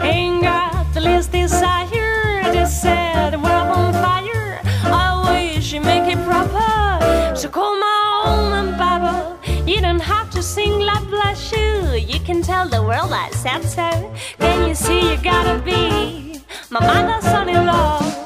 Ain't 0.00 0.42
got 0.42 0.94
the 0.94 1.00
least 1.00 1.32
desire 1.32 2.42
to 2.52 2.66
set 2.66 3.30
the 3.30 3.38
world 3.38 3.68
on 3.76 3.92
fire. 3.92 4.60
I 4.84 5.54
wish 5.54 5.72
you 5.72 5.80
make 5.80 6.12
it 6.12 6.22
proper. 6.24 7.36
So 7.36 7.48
call 7.48 7.78
my 7.78 8.22
own 8.26 8.52
and 8.52 8.78
babble. 8.78 9.38
You 9.66 9.80
don't 9.80 10.00
have 10.00 10.30
to 10.30 10.42
sing 10.42 10.80
La 10.80 11.00
Bless 11.04 11.52
You. 11.52 11.94
You 11.94 12.20
can 12.20 12.42
tell 12.42 12.68
the 12.68 12.82
world 12.82 13.12
I 13.12 13.30
said 13.30 13.62
so. 13.62 14.12
Can 14.38 14.68
you 14.68 14.74
see 14.74 15.10
you 15.10 15.16
gotta 15.22 15.58
be 15.62 16.40
my 16.70 16.80
mother's 16.80 17.24
son-in-law? 17.24 18.25